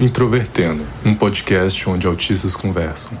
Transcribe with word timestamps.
Introvertendo, 0.00 0.82
um 1.04 1.14
podcast 1.14 1.86
onde 1.86 2.06
autistas 2.06 2.56
conversam. 2.56 3.18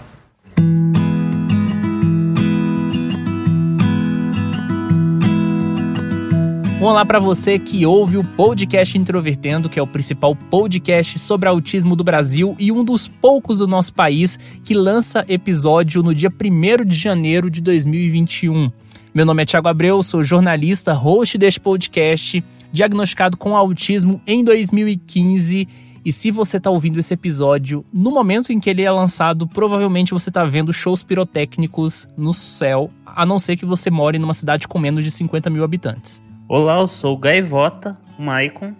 Olá 6.80 7.04
para 7.04 7.18
você 7.18 7.58
que 7.58 7.84
ouve 7.84 8.16
o 8.16 8.24
podcast 8.24 8.96
Introvertendo, 8.96 9.68
que 9.68 9.78
é 9.78 9.82
o 9.82 9.86
principal 9.86 10.34
podcast 10.34 11.18
sobre 11.18 11.50
autismo 11.50 11.94
do 11.94 12.02
Brasil 12.02 12.56
e 12.58 12.72
um 12.72 12.82
dos 12.82 13.06
poucos 13.06 13.58
do 13.58 13.66
nosso 13.66 13.92
país 13.92 14.38
que 14.64 14.72
lança 14.72 15.22
episódio 15.28 16.02
no 16.02 16.14
dia 16.14 16.32
1 16.32 16.86
de 16.86 16.96
janeiro 16.96 17.50
de 17.50 17.60
2021. 17.60 18.72
Meu 19.12 19.26
nome 19.26 19.42
é 19.42 19.44
Thiago 19.44 19.68
Abreu, 19.68 20.02
sou 20.02 20.24
jornalista, 20.24 20.94
host 20.94 21.36
deste 21.36 21.60
podcast, 21.60 22.42
diagnosticado 22.72 23.36
com 23.36 23.54
autismo 23.54 24.18
em 24.26 24.42
2015. 24.42 25.89
E 26.02 26.10
se 26.10 26.30
você 26.30 26.56
está 26.56 26.70
ouvindo 26.70 26.98
esse 26.98 27.12
episódio 27.12 27.84
no 27.92 28.10
momento 28.10 28.52
em 28.52 28.58
que 28.58 28.70
ele 28.70 28.82
é 28.82 28.90
lançado, 28.90 29.46
provavelmente 29.46 30.14
você 30.14 30.30
está 30.30 30.44
vendo 30.44 30.72
shows 30.72 31.02
pirotécnicos 31.02 32.08
no 32.16 32.32
céu, 32.32 32.90
a 33.04 33.26
não 33.26 33.38
ser 33.38 33.56
que 33.56 33.66
você 33.66 33.90
more 33.90 34.18
numa 34.18 34.32
cidade 34.32 34.66
com 34.66 34.78
menos 34.78 35.04
de 35.04 35.10
50 35.10 35.50
mil 35.50 35.62
habitantes. 35.62 36.22
Olá, 36.48 36.80
eu 36.80 36.86
sou 36.86 37.14
o 37.14 37.18
Gaivota, 37.18 37.98
Maicon, 38.18 38.74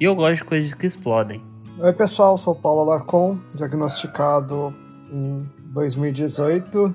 e 0.00 0.04
eu 0.04 0.14
gosto 0.14 0.36
de 0.36 0.44
coisas 0.44 0.72
que 0.72 0.86
explodem. 0.86 1.42
Oi, 1.78 1.92
pessoal, 1.92 2.38
sou 2.38 2.54
Paulo 2.54 2.90
Alarcon, 2.90 3.38
diagnosticado 3.54 4.74
em 5.12 5.46
2018 5.74 6.94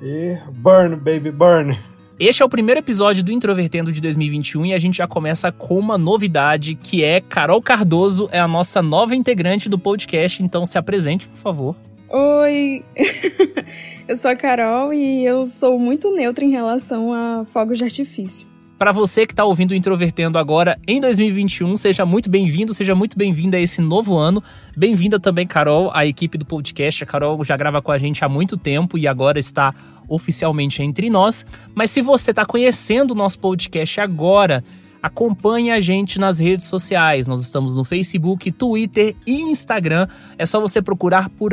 e 0.00 0.38
Burn, 0.58 0.94
baby, 0.96 1.32
burn. 1.32 1.76
Este 2.24 2.40
é 2.40 2.46
o 2.46 2.48
primeiro 2.48 2.78
episódio 2.78 3.24
do 3.24 3.32
Introvertendo 3.32 3.90
de 3.90 4.00
2021 4.00 4.66
e 4.66 4.72
a 4.72 4.78
gente 4.78 4.98
já 4.98 5.08
começa 5.08 5.50
com 5.50 5.76
uma 5.76 5.98
novidade 5.98 6.76
que 6.76 7.02
é 7.02 7.20
Carol 7.20 7.60
Cardoso 7.60 8.28
é 8.30 8.38
a 8.38 8.46
nossa 8.46 8.80
nova 8.80 9.16
integrante 9.16 9.68
do 9.68 9.76
podcast, 9.76 10.40
então 10.40 10.64
se 10.64 10.78
apresente, 10.78 11.26
por 11.26 11.38
favor. 11.38 11.76
Oi, 12.08 12.84
eu 14.06 14.14
sou 14.14 14.30
a 14.30 14.36
Carol 14.36 14.94
e 14.94 15.24
eu 15.24 15.48
sou 15.48 15.80
muito 15.80 16.14
neutra 16.14 16.44
em 16.44 16.50
relação 16.52 17.12
a 17.12 17.44
fogos 17.44 17.78
de 17.78 17.82
artifício. 17.82 18.46
Para 18.78 18.92
você 18.92 19.26
que 19.26 19.32
está 19.32 19.44
ouvindo 19.44 19.72
o 19.72 19.74
Introvertendo 19.74 20.38
agora 20.38 20.78
em 20.86 21.00
2021, 21.00 21.76
seja 21.76 22.06
muito 22.06 22.30
bem-vindo, 22.30 22.72
seja 22.72 22.94
muito 22.94 23.16
bem-vinda 23.18 23.56
a 23.56 23.60
esse 23.60 23.80
novo 23.80 24.16
ano. 24.16 24.42
Bem-vinda 24.76 25.20
também, 25.20 25.46
Carol, 25.46 25.90
à 25.94 26.04
equipe 26.04 26.36
do 26.38 26.44
podcast. 26.44 27.02
A 27.02 27.06
Carol 27.06 27.44
já 27.44 27.56
grava 27.56 27.80
com 27.80 27.92
a 27.92 27.98
gente 27.98 28.24
há 28.24 28.28
muito 28.28 28.56
tempo 28.56 28.98
e 28.98 29.06
agora 29.06 29.38
está 29.38 29.72
oficialmente 30.14 30.82
entre 30.82 31.08
nós. 31.08 31.46
Mas 31.74 31.90
se 31.90 32.02
você 32.02 32.30
está 32.30 32.44
conhecendo 32.44 33.12
o 33.12 33.14
nosso 33.14 33.38
podcast 33.38 34.00
agora, 34.00 34.62
acompanhe 35.02 35.70
a 35.70 35.80
gente 35.80 36.20
nas 36.20 36.38
redes 36.38 36.66
sociais. 36.66 37.26
Nós 37.26 37.42
estamos 37.42 37.76
no 37.76 37.84
Facebook, 37.84 38.52
Twitter 38.52 39.16
e 39.26 39.42
Instagram. 39.42 40.06
É 40.38 40.46
só 40.46 40.60
você 40.60 40.80
procurar 40.80 41.28
por 41.30 41.52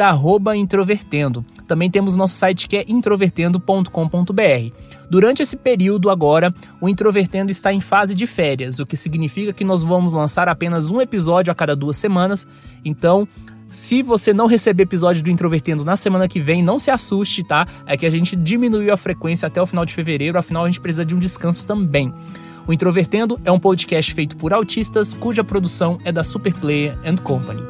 introvertendo. 0.56 1.44
Também 1.68 1.90
temos 1.90 2.16
nosso 2.16 2.36
site 2.36 2.68
que 2.68 2.78
é 2.78 2.86
introvertendo.com.br. 2.88 4.90
Durante 5.10 5.42
esse 5.42 5.58
período 5.58 6.12
agora, 6.12 6.54
o 6.80 6.88
Introvertendo 6.88 7.50
está 7.50 7.74
em 7.74 7.80
fase 7.80 8.14
de 8.14 8.28
férias, 8.28 8.80
o 8.80 8.86
que 8.86 8.96
significa 8.96 9.52
que 9.52 9.64
nós 9.64 9.84
vamos 9.84 10.14
lançar 10.14 10.48
apenas 10.48 10.92
um 10.92 11.02
episódio 11.02 11.52
a 11.52 11.56
cada 11.56 11.76
duas 11.76 11.98
semanas. 11.98 12.48
Então, 12.86 13.28
se 13.70 14.02
você 14.02 14.34
não 14.34 14.48
receber 14.48 14.84
episódio 14.84 15.22
do 15.22 15.30
Introvertendo 15.30 15.86
na 15.86 15.96
semana 15.96 16.28
que 16.28 16.40
vem, 16.40 16.64
não 16.64 16.80
se 16.80 16.90
assuste, 16.90 17.44
tá? 17.44 17.68
É 17.86 17.96
que 17.96 18.06
a 18.06 18.10
gente 18.10 18.36
diminuiu 18.36 18.92
a 18.92 18.98
frequência 18.98 19.46
até 19.46 19.62
o 19.62 19.66
final 19.66 19.86
de 19.86 19.94
fevereiro, 19.94 20.40
afinal 20.40 20.64
a 20.64 20.68
gente 20.68 20.82
precisa 20.82 21.06
de 21.06 21.14
um 21.14 21.20
descanso 21.20 21.66
também. 21.68 22.12
O 22.68 22.74
Introvertendo 22.74 23.40
é 23.46 23.52
um 23.52 23.60
podcast 23.60 24.12
feito 24.12 24.36
por 24.36 24.54
autistas 24.54 25.14
cuja 25.14 25.44
produção 25.44 26.00
é 26.04 26.12
da 26.12 26.24
Superplayer 26.24 26.98
and 27.06 27.18
Company. 27.18 27.62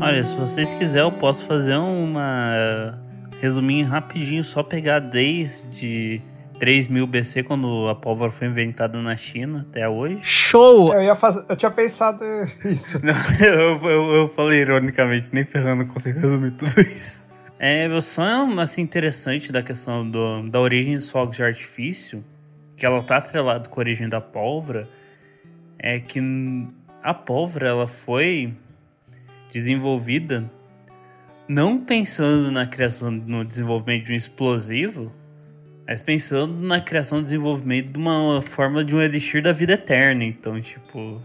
Olha, 0.00 0.22
se 0.22 0.36
vocês 0.36 0.72
quiserem, 0.74 1.06
eu 1.06 1.12
posso 1.12 1.44
fazer 1.46 1.76
uma 1.76 2.96
resuminho 3.40 3.88
rapidinho, 3.88 4.44
só 4.44 4.62
pegar 4.62 5.00
desde 5.00 6.22
3000 6.58 7.06
BC, 7.06 7.42
quando 7.42 7.88
a 7.88 7.94
pólvora 7.94 8.30
foi 8.30 8.48
inventada 8.48 9.00
na 9.00 9.16
China, 9.16 9.66
até 9.68 9.88
hoje. 9.88 10.18
Show! 10.22 10.92
Eu, 10.92 11.02
ia 11.02 11.14
fazer, 11.14 11.44
eu 11.48 11.56
tinha 11.56 11.70
pensado 11.70 12.22
isso. 12.64 13.04
Não, 13.04 13.14
eu, 13.46 13.88
eu, 13.88 14.12
eu, 14.14 14.28
falei 14.28 14.60
ironicamente, 14.60 15.32
nem 15.32 15.44
ferrando 15.44 15.86
consigo 15.86 16.20
resumir 16.20 16.52
tudo 16.52 16.80
isso. 16.80 17.24
É, 17.58 17.88
só 18.00 18.22
assim, 18.60 18.82
interessante 18.82 19.52
da 19.52 19.62
questão 19.62 20.08
do, 20.08 20.48
da 20.48 20.58
origem 20.58 20.96
dos 20.96 21.10
fogos 21.10 21.36
de 21.36 21.42
artifício, 21.42 22.24
que 22.76 22.84
ela 22.84 23.02
tá 23.02 23.18
atrelada 23.18 23.68
com 23.68 23.80
a 23.80 23.82
origem 23.82 24.08
da 24.08 24.20
pólvora, 24.20 24.88
é 25.78 26.00
que 26.00 26.20
a 27.02 27.14
pólvora 27.14 27.68
ela 27.68 27.86
foi 27.86 28.54
desenvolvida 29.52 30.50
não 31.46 31.78
pensando 31.78 32.50
na 32.50 32.66
criação, 32.66 33.10
no 33.10 33.44
desenvolvimento 33.44 34.06
de 34.06 34.12
um 34.12 34.16
explosivo, 34.16 35.12
mas 35.86 36.00
pensando 36.00 36.54
na 36.54 36.80
criação 36.80 37.20
e 37.20 37.22
desenvolvimento 37.22 37.92
de 37.92 37.98
uma 37.98 38.40
forma 38.42 38.84
de 38.84 38.94
um 38.94 39.00
elixir 39.00 39.42
da 39.42 39.52
vida 39.52 39.74
eterna. 39.74 40.24
Então, 40.24 40.60
tipo, 40.60 41.20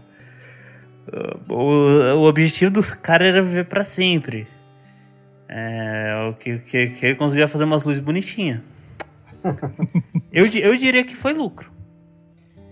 o, 1.48 1.54
o 1.54 2.24
objetivo 2.24 2.70
dos 2.70 2.90
caras 2.90 3.28
era 3.28 3.42
viver 3.42 3.64
para 3.64 3.84
sempre. 3.84 4.46
É, 5.48 6.28
o 6.30 6.34
que, 6.34 6.58
que, 6.58 6.88
que 6.88 7.06
ele 7.06 7.14
conseguia 7.14 7.48
fazer 7.48 7.64
umas 7.64 7.84
luzes 7.84 8.00
bonitinhas. 8.00 8.60
eu, 10.32 10.46
eu 10.46 10.76
diria 10.76 11.04
que 11.04 11.16
foi 11.16 11.32
lucro. 11.32 11.70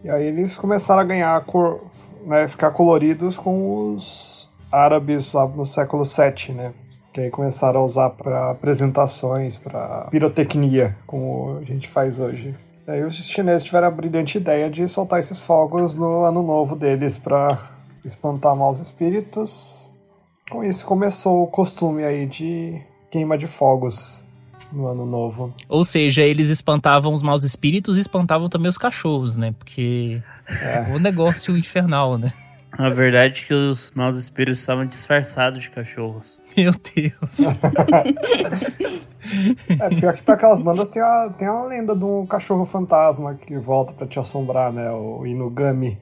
E 0.05 0.11
aí 0.11 0.27
eles 0.27 0.59
começaram 0.59 1.01
a 1.01 1.05
ganhar 1.05 1.41
cor, 1.45 1.85
né, 2.27 2.47
ficar 2.47 2.71
coloridos 2.71 3.39
com 3.39 3.95
os 3.95 4.49
árabes 4.71 5.33
lá 5.33 5.47
no 5.49 5.65
século 5.65 6.05
VII, 6.05 6.55
né? 6.55 6.73
Que 7.17 7.23
aí 7.23 7.31
começaram 7.31 7.81
a 7.81 7.83
usar 7.83 8.11
para 8.11 8.51
apresentações, 8.51 9.57
para 9.57 10.07
pirotecnia, 10.11 10.95
como 11.07 11.57
a 11.57 11.65
gente 11.65 11.89
faz 11.89 12.19
hoje. 12.19 12.55
E 12.87 12.91
aí 12.91 13.03
os 13.05 13.17
chineses 13.27 13.65
tiveram 13.65 13.89
a 13.89 13.91
brilhante 13.91 14.37
ideia 14.37 14.69
de 14.69 14.87
soltar 14.87 15.19
esses 15.19 15.41
fogos 15.41 15.95
no 15.95 16.25
ano 16.25 16.43
novo 16.43 16.77
deles 16.77 17.17
para 17.17 17.59
espantar 18.05 18.55
maus 18.55 18.81
espíritos. 18.81 19.95
Com 20.51 20.63
isso 20.63 20.85
começou 20.85 21.43
o 21.43 21.47
costume 21.47 22.05
aí 22.05 22.27
de 22.27 22.83
queima 23.11 23.39
de 23.39 23.47
fogos 23.47 24.27
no 24.71 24.87
ano 24.87 25.07
novo. 25.07 25.55
Ou 25.71 25.87
seja, 25.87 26.23
eles 26.23 26.51
espantavam 26.51 27.15
os 27.15 27.23
maus 27.23 27.45
espíritos 27.45 27.97
e 27.97 28.01
espantavam 28.01 28.51
também 28.51 28.69
os 28.69 28.77
cachorros, 28.77 29.39
né? 29.39 29.55
Porque 29.59 30.23
é 30.47 30.83
um 30.95 30.99
negócio 30.99 31.57
infernal, 31.57 32.19
né? 32.19 32.31
A 32.73 32.89
verdade 32.89 33.43
é 33.43 33.47
que 33.47 33.55
os 33.55 33.93
maus 33.95 34.17
espíritos 34.17 34.61
estavam 34.61 34.85
disfarçados 34.85 35.63
de 35.63 35.71
cachorros. 35.71 36.39
Meu 36.57 36.73
Deus. 36.73 37.41
é, 39.81 39.89
pior 39.89 40.15
que 40.15 40.23
pra 40.23 40.35
aquelas 40.35 40.61
bandas 40.61 40.89
tem 40.89 41.03
a, 41.03 41.31
tem 41.31 41.49
a 41.49 41.65
lenda 41.65 41.97
de 41.97 42.05
um 42.05 42.27
cachorro 42.27 42.65
fantasma 42.65 43.35
que 43.35 43.59
volta 43.59 43.93
para 43.93 44.07
te 44.07 44.19
assombrar, 44.19 44.73
né? 44.73 44.91
O 44.91 45.27
Inugami. 45.27 45.99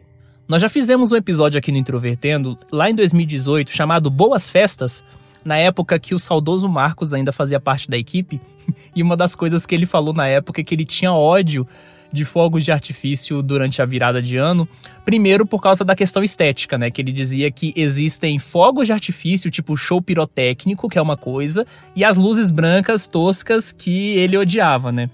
Nós 0.47 0.61
já 0.61 0.69
fizemos 0.69 1.11
um 1.11 1.17
episódio 1.17 1.59
aqui 1.59 1.73
no 1.73 1.79
Introvertendo, 1.79 2.59
lá 2.71 2.91
em 2.91 2.95
2018, 2.95 3.75
chamado 3.75 4.11
Boas 4.11 4.51
Festas, 4.51 5.03
na 5.45 5.57
época 5.57 5.99
que 5.99 6.15
o 6.15 6.19
saudoso 6.19 6.69
Marcos 6.69 7.15
ainda 7.15 7.33
fazia 7.33 7.61
parte 7.61 7.89
da 7.89 7.97
equipe. 7.97 8.41
E 8.97 9.03
uma 9.03 9.17
das 9.17 9.37
coisas 9.37 9.67
que 9.67 9.75
ele 9.75 9.85
falou 9.85 10.15
na 10.15 10.27
época 10.27 10.61
é 10.61 10.65
que 10.65 10.75
ele 10.75 10.87
tinha 10.87 11.13
ódio 11.13 11.67
de 12.15 12.25
fogos 12.25 12.65
de 12.65 12.73
artifício 12.73 13.43
durante 13.43 13.83
a 13.83 13.85
virada 13.85 14.23
de 14.23 14.37
ano. 14.37 14.67
Primeiro, 15.05 15.45
por 15.45 15.61
causa 15.61 15.85
da 15.85 15.95
questão 15.95 16.23
estética, 16.23 16.79
né? 16.79 16.91
Que 16.91 17.03
ele 17.03 17.13
dizia 17.13 17.51
que 17.51 17.75
existem 17.77 18.39
fogos 18.39 18.87
de 18.87 18.93
artifício, 18.93 19.51
tipo 19.51 19.77
show 19.77 20.01
pirotécnico, 20.01 20.89
que 20.89 20.99
é 20.99 21.03
uma 21.03 21.17
coisa, 21.17 21.67
e 21.95 22.05
as 22.05 22.17
luzes 22.17 22.51
brancas 22.51 23.07
toscas 23.07 23.73
que 23.73 24.17
ele 24.17 24.39
odiava, 24.39 24.91
né? 24.91 25.11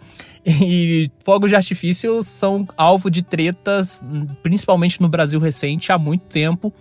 E 0.47 1.11
fogos 1.25 1.51
de 1.51 1.57
artifício 1.57 2.23
são 2.23 2.67
alvo 2.77 3.11
de 3.11 3.23
tretas, 3.23 4.05
principalmente 4.43 5.01
no 5.01 5.09
Brasil 5.09 5.41
recente, 5.41 5.91
há 5.91 5.99
muito 5.99 6.25
tempo. 6.27 6.73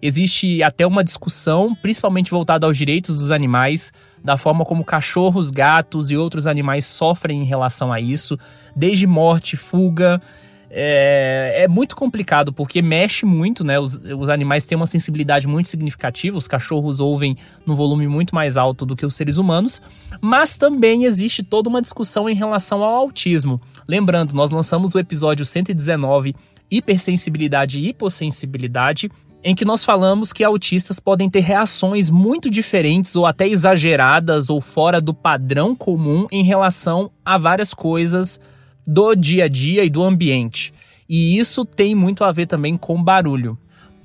Existe 0.00 0.62
até 0.62 0.86
uma 0.86 1.02
discussão, 1.02 1.74
principalmente 1.74 2.30
voltada 2.30 2.66
aos 2.66 2.76
direitos 2.76 3.14
dos 3.14 3.30
animais, 3.30 3.92
da 4.22 4.36
forma 4.36 4.64
como 4.64 4.84
cachorros, 4.84 5.50
gatos 5.50 6.10
e 6.10 6.16
outros 6.16 6.46
animais 6.46 6.86
sofrem 6.86 7.42
em 7.42 7.44
relação 7.44 7.92
a 7.92 8.00
isso, 8.00 8.38
desde 8.74 9.06
morte, 9.06 9.56
fuga. 9.56 10.20
É, 10.68 11.62
é 11.62 11.68
muito 11.68 11.94
complicado 11.94 12.52
porque 12.52 12.82
mexe 12.82 13.24
muito, 13.24 13.62
né? 13.62 13.78
Os, 13.78 13.94
os 13.94 14.28
animais 14.28 14.66
têm 14.66 14.76
uma 14.76 14.86
sensibilidade 14.86 15.46
muito 15.46 15.68
significativa, 15.68 16.36
os 16.36 16.48
cachorros 16.48 16.98
ouvem 16.98 17.36
no 17.64 17.76
volume 17.76 18.08
muito 18.08 18.34
mais 18.34 18.56
alto 18.56 18.84
do 18.84 18.96
que 18.96 19.06
os 19.06 19.14
seres 19.14 19.38
humanos, 19.38 19.80
mas 20.20 20.58
também 20.58 21.04
existe 21.04 21.42
toda 21.42 21.68
uma 21.68 21.80
discussão 21.80 22.28
em 22.28 22.34
relação 22.34 22.82
ao 22.82 22.94
autismo. 22.94 23.60
Lembrando, 23.86 24.34
nós 24.34 24.50
lançamos 24.50 24.94
o 24.94 24.98
episódio 24.98 25.46
119 25.46 26.34
hipersensibilidade 26.70 27.78
e 27.78 27.88
hipossensibilidade, 27.88 29.10
em 29.48 29.54
que 29.54 29.64
nós 29.64 29.84
falamos 29.84 30.32
que 30.32 30.42
autistas 30.42 30.98
podem 30.98 31.30
ter 31.30 31.38
reações 31.38 32.10
muito 32.10 32.50
diferentes 32.50 33.14
ou 33.14 33.24
até 33.24 33.46
exageradas 33.46 34.50
ou 34.50 34.60
fora 34.60 35.00
do 35.00 35.14
padrão 35.14 35.72
comum 35.72 36.26
em 36.32 36.42
relação 36.42 37.12
a 37.24 37.38
várias 37.38 37.72
coisas 37.72 38.40
do 38.84 39.14
dia 39.14 39.44
a 39.44 39.48
dia 39.48 39.84
e 39.84 39.88
do 39.88 40.02
ambiente. 40.02 40.74
E 41.08 41.38
isso 41.38 41.64
tem 41.64 41.94
muito 41.94 42.24
a 42.24 42.32
ver 42.32 42.48
também 42.48 42.76
com 42.76 43.00
barulho. 43.00 43.56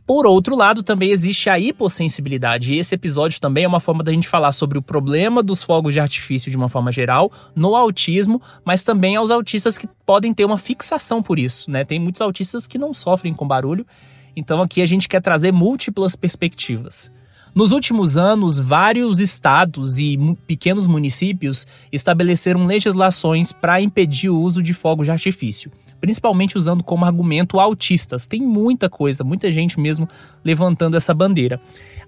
Por 0.05 0.27
outro 0.27 0.55
lado, 0.55 0.83
também 0.83 1.09
existe 1.09 1.49
a 1.49 1.57
hipossensibilidade, 1.57 2.75
e 2.75 2.77
esse 2.77 2.93
episódio 2.93 3.41
também 3.41 3.63
é 3.63 3.67
uma 3.67 3.79
forma 3.79 4.03
da 4.03 4.11
gente 4.11 4.27
falar 4.27 4.51
sobre 4.51 4.77
o 4.77 4.81
problema 4.81 5.41
dos 5.41 5.63
fogos 5.63 5.93
de 5.93 5.99
artifício 5.99 6.51
de 6.51 6.57
uma 6.57 6.69
forma 6.69 6.91
geral, 6.91 7.31
no 7.55 7.75
autismo, 7.75 8.39
mas 8.63 8.83
também 8.83 9.15
aos 9.15 9.31
autistas 9.31 9.75
que 9.75 9.87
podem 10.05 10.35
ter 10.35 10.45
uma 10.45 10.59
fixação 10.59 11.23
por 11.23 11.39
isso, 11.39 11.71
né? 11.71 11.83
Tem 11.83 11.99
muitos 11.99 12.21
autistas 12.21 12.67
que 12.67 12.77
não 12.77 12.93
sofrem 12.93 13.33
com 13.33 13.47
barulho, 13.47 13.87
então 14.35 14.61
aqui 14.61 14.81
a 14.81 14.85
gente 14.85 15.07
quer 15.09 15.21
trazer 15.21 15.51
múltiplas 15.51 16.15
perspectivas. 16.15 17.11
Nos 17.53 17.73
últimos 17.73 18.17
anos, 18.17 18.59
vários 18.59 19.19
estados 19.19 19.99
e 19.99 20.17
pequenos 20.47 20.87
municípios 20.87 21.67
estabeleceram 21.91 22.65
legislações 22.65 23.51
para 23.51 23.81
impedir 23.81 24.29
o 24.29 24.39
uso 24.39 24.63
de 24.63 24.73
fogos 24.73 25.05
de 25.05 25.11
artifício, 25.11 25.69
principalmente 25.99 26.57
usando 26.57 26.81
como 26.81 27.03
argumento 27.03 27.59
autistas. 27.59 28.25
Tem 28.25 28.41
muita 28.41 28.89
coisa, 28.89 29.25
muita 29.25 29.51
gente 29.51 29.77
mesmo 29.81 30.07
levantando 30.45 30.95
essa 30.95 31.13
bandeira. 31.13 31.59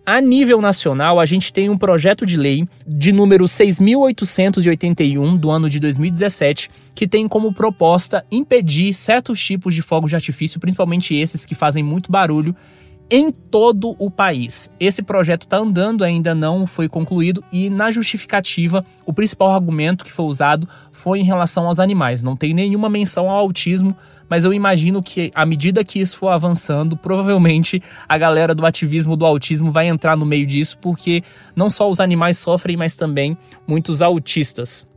A 0.06 0.20
nível 0.20 0.60
nacional, 0.60 1.18
a 1.18 1.26
gente 1.26 1.54
tem 1.54 1.70
um 1.70 1.78
projeto 1.78 2.26
de 2.26 2.36
lei 2.36 2.68
de 2.86 3.14
número 3.14 3.46
6.881 3.46 5.38
do 5.38 5.50
ano 5.50 5.70
de 5.70 5.80
2017, 5.80 6.70
que 6.94 7.08
tem 7.08 7.26
como 7.26 7.54
proposta 7.54 8.26
impedir 8.30 8.94
certos 8.94 9.42
tipos 9.42 9.74
de 9.74 9.82
fogos 9.82 10.10
de 10.10 10.16
artifício, 10.18 10.60
principalmente 10.60 11.16
esses 11.16 11.46
que 11.46 11.56
fazem 11.56 11.82
muito 11.82 12.12
barulho, 12.12 12.54
em 13.10 13.32
todo 13.32 13.96
o 13.98 14.12
país. 14.12 14.70
Esse 14.78 15.02
projeto 15.02 15.44
está 15.44 15.58
andando, 15.58 16.04
ainda 16.04 16.36
não 16.36 16.68
foi 16.68 16.90
concluído, 16.90 17.42
e 17.50 17.70
na 17.70 17.90
justificativa, 17.90 18.86
o 19.06 19.14
principal 19.14 19.52
argumento 19.52 20.04
que 20.04 20.12
foi 20.12 20.26
usado 20.26 20.68
foi 20.92 21.20
em 21.20 21.24
relação 21.24 21.68
aos 21.68 21.80
animais. 21.80 22.24
Não 22.24 22.36
tem 22.36 22.54
nenhuma 22.54 22.90
menção 22.90 23.30
ao 23.30 23.38
autismo, 23.38 23.96
mas 24.34 24.46
eu 24.46 24.52
imagino 24.52 25.04
que 25.04 25.32
à 25.36 25.46
medida 25.46 25.84
que 25.84 26.00
isso 26.00 26.18
for 26.18 26.30
avançando, 26.30 26.98
provavelmente 26.98 27.80
a 28.10 28.18
galera 28.18 28.56
do 28.56 28.66
ativismo 28.66 29.16
do 29.16 29.28
autismo 29.28 29.72
vai 29.72 29.88
entrar 29.88 30.18
no 30.18 30.26
meio 30.26 30.48
disso, 30.48 30.76
porque 30.82 31.22
não 31.56 31.70
só 31.70 31.88
os 31.88 32.00
animais 32.00 32.40
sofrem, 32.40 32.76
mas 32.76 32.96
também 32.96 33.38
muitos 33.68 34.02
autistas. 34.02 34.90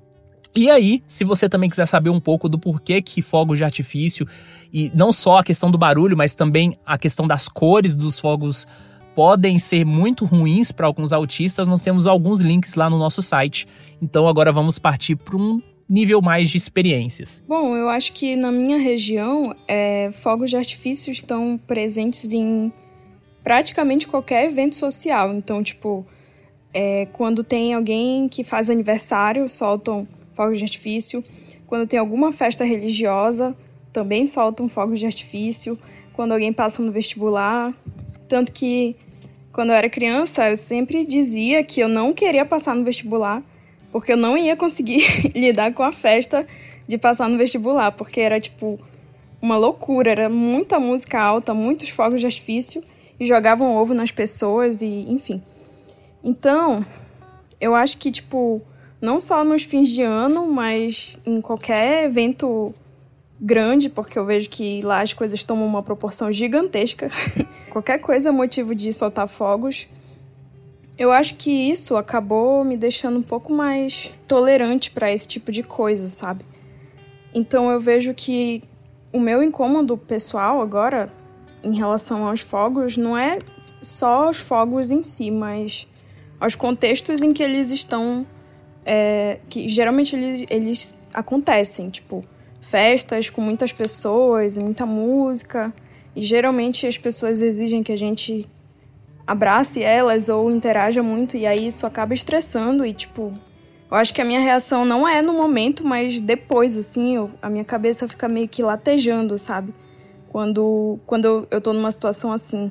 E 0.56 0.70
aí, 0.70 1.02
se 1.06 1.22
você 1.22 1.50
também 1.50 1.68
quiser 1.68 1.84
saber 1.84 2.08
um 2.08 2.18
pouco 2.18 2.48
do 2.48 2.58
porquê 2.58 3.02
que 3.02 3.20
fogos 3.20 3.58
de 3.58 3.64
artifício 3.64 4.26
e 4.72 4.90
não 4.94 5.12
só 5.12 5.40
a 5.40 5.44
questão 5.44 5.70
do 5.70 5.76
barulho, 5.76 6.16
mas 6.16 6.34
também 6.34 6.78
a 6.86 6.96
questão 6.96 7.26
das 7.26 7.46
cores 7.46 7.94
dos 7.94 8.18
fogos 8.18 8.66
podem 9.14 9.58
ser 9.58 9.84
muito 9.84 10.24
ruins 10.24 10.72
para 10.72 10.86
alguns 10.86 11.12
autistas, 11.12 11.68
nós 11.68 11.82
temos 11.82 12.06
alguns 12.06 12.40
links 12.40 12.74
lá 12.74 12.88
no 12.88 12.96
nosso 12.96 13.20
site. 13.20 13.68
Então 14.00 14.26
agora 14.26 14.50
vamos 14.50 14.78
partir 14.78 15.14
para 15.14 15.36
um 15.36 15.60
nível 15.88 16.20
mais 16.20 16.50
de 16.50 16.56
experiências. 16.56 17.42
Bom, 17.46 17.76
eu 17.76 17.88
acho 17.88 18.12
que 18.12 18.34
na 18.34 18.50
minha 18.50 18.78
região, 18.78 19.54
é, 19.68 20.10
fogos 20.12 20.50
de 20.50 20.56
artifício 20.56 21.12
estão 21.12 21.58
presentes 21.66 22.32
em 22.32 22.72
praticamente 23.42 24.08
qualquer 24.08 24.46
evento 24.46 24.74
social. 24.74 25.32
Então, 25.32 25.62
tipo, 25.62 26.04
é, 26.74 27.06
quando 27.12 27.44
tem 27.44 27.74
alguém 27.74 28.28
que 28.28 28.42
faz 28.42 28.68
aniversário, 28.68 29.48
soltam 29.48 30.06
fogos 30.32 30.58
de 30.58 30.64
artifício. 30.64 31.22
Quando 31.66 31.86
tem 31.86 31.98
alguma 31.98 32.32
festa 32.32 32.64
religiosa, 32.64 33.56
também 33.92 34.26
soltam 34.26 34.68
fogos 34.68 34.98
de 34.98 35.06
artifício. 35.06 35.78
Quando 36.12 36.32
alguém 36.32 36.52
passa 36.52 36.82
no 36.82 36.90
vestibular. 36.90 37.72
Tanto 38.28 38.50
que, 38.50 38.96
quando 39.52 39.70
eu 39.70 39.76
era 39.76 39.88
criança, 39.88 40.50
eu 40.50 40.56
sempre 40.56 41.06
dizia 41.06 41.62
que 41.62 41.80
eu 41.80 41.88
não 41.88 42.12
queria 42.12 42.44
passar 42.44 42.74
no 42.74 42.84
vestibular, 42.84 43.42
porque 43.90 44.12
eu 44.12 44.16
não 44.16 44.36
ia 44.36 44.56
conseguir 44.56 45.04
lidar 45.34 45.72
com 45.72 45.82
a 45.82 45.92
festa 45.92 46.46
de 46.86 46.98
passar 46.98 47.28
no 47.28 47.38
vestibular, 47.38 47.92
porque 47.92 48.20
era 48.20 48.40
tipo 48.40 48.78
uma 49.40 49.56
loucura, 49.56 50.10
era 50.10 50.28
muita 50.28 50.78
música 50.78 51.20
alta, 51.20 51.52
muitos 51.52 51.88
fogos 51.88 52.20
de 52.20 52.26
artifício 52.26 52.82
e 53.18 53.26
jogavam 53.26 53.76
ovo 53.76 53.94
nas 53.94 54.10
pessoas 54.10 54.82
e 54.82 55.06
enfim. 55.08 55.42
Então, 56.22 56.84
eu 57.60 57.74
acho 57.74 57.98
que 57.98 58.10
tipo 58.10 58.62
não 59.00 59.20
só 59.20 59.44
nos 59.44 59.62
fins 59.62 59.88
de 59.88 60.02
ano, 60.02 60.46
mas 60.50 61.18
em 61.26 61.40
qualquer 61.40 62.04
evento 62.04 62.74
grande, 63.40 63.88
porque 63.88 64.18
eu 64.18 64.24
vejo 64.24 64.48
que 64.48 64.80
lá 64.82 65.02
as 65.02 65.12
coisas 65.12 65.44
tomam 65.44 65.66
uma 65.66 65.82
proporção 65.82 66.32
gigantesca. 66.32 67.10
qualquer 67.70 67.98
coisa 67.98 68.30
é 68.30 68.32
motivo 68.32 68.74
de 68.74 68.92
soltar 68.92 69.28
fogos. 69.28 69.86
Eu 70.98 71.12
acho 71.12 71.34
que 71.34 71.50
isso 71.50 71.96
acabou 71.96 72.64
me 72.64 72.76
deixando 72.76 73.18
um 73.18 73.22
pouco 73.22 73.52
mais 73.52 74.12
tolerante 74.26 74.90
para 74.90 75.12
esse 75.12 75.28
tipo 75.28 75.52
de 75.52 75.62
coisa, 75.62 76.08
sabe? 76.08 76.42
Então 77.34 77.70
eu 77.70 77.78
vejo 77.78 78.14
que 78.14 78.62
o 79.12 79.20
meu 79.20 79.42
incômodo 79.42 79.96
pessoal 79.96 80.60
agora 80.62 81.10
em 81.62 81.74
relação 81.74 82.26
aos 82.26 82.40
fogos 82.40 82.96
não 82.96 83.16
é 83.16 83.38
só 83.82 84.30
os 84.30 84.38
fogos 84.38 84.90
em 84.90 85.02
si, 85.02 85.30
mas 85.30 85.86
aos 86.40 86.54
contextos 86.54 87.22
em 87.22 87.32
que 87.32 87.42
eles 87.42 87.70
estão 87.70 88.26
é, 88.84 89.38
que 89.48 89.68
geralmente 89.68 90.14
eles, 90.14 90.46
eles 90.48 90.96
acontecem, 91.12 91.90
tipo, 91.90 92.24
festas 92.62 93.28
com 93.28 93.40
muitas 93.40 93.72
pessoas, 93.72 94.56
muita 94.56 94.86
música, 94.86 95.74
e 96.14 96.22
geralmente 96.22 96.86
as 96.86 96.96
pessoas 96.96 97.40
exigem 97.40 97.82
que 97.82 97.92
a 97.92 97.98
gente 97.98 98.46
abrace 99.26 99.82
elas 99.82 100.28
ou 100.28 100.50
interaja 100.50 101.02
muito, 101.02 101.36
e 101.36 101.46
aí 101.46 101.66
isso 101.66 101.86
acaba 101.86 102.14
estressando 102.14 102.84
e, 102.84 102.92
tipo, 102.92 103.32
eu 103.90 103.96
acho 103.96 104.14
que 104.14 104.22
a 104.22 104.24
minha 104.24 104.40
reação 104.40 104.84
não 104.84 105.06
é 105.06 105.20
no 105.20 105.32
momento, 105.32 105.84
mas 105.84 106.20
depois, 106.20 106.76
assim, 106.78 107.16
eu, 107.16 107.30
a 107.42 107.50
minha 107.50 107.64
cabeça 107.64 108.06
fica 108.06 108.28
meio 108.28 108.48
que 108.48 108.62
latejando, 108.62 109.36
sabe? 109.38 109.74
Quando, 110.28 110.98
quando 111.06 111.48
eu, 111.50 111.60
tô 111.60 111.72
numa 111.72 111.90
situação 111.90 112.32
assim. 112.32 112.70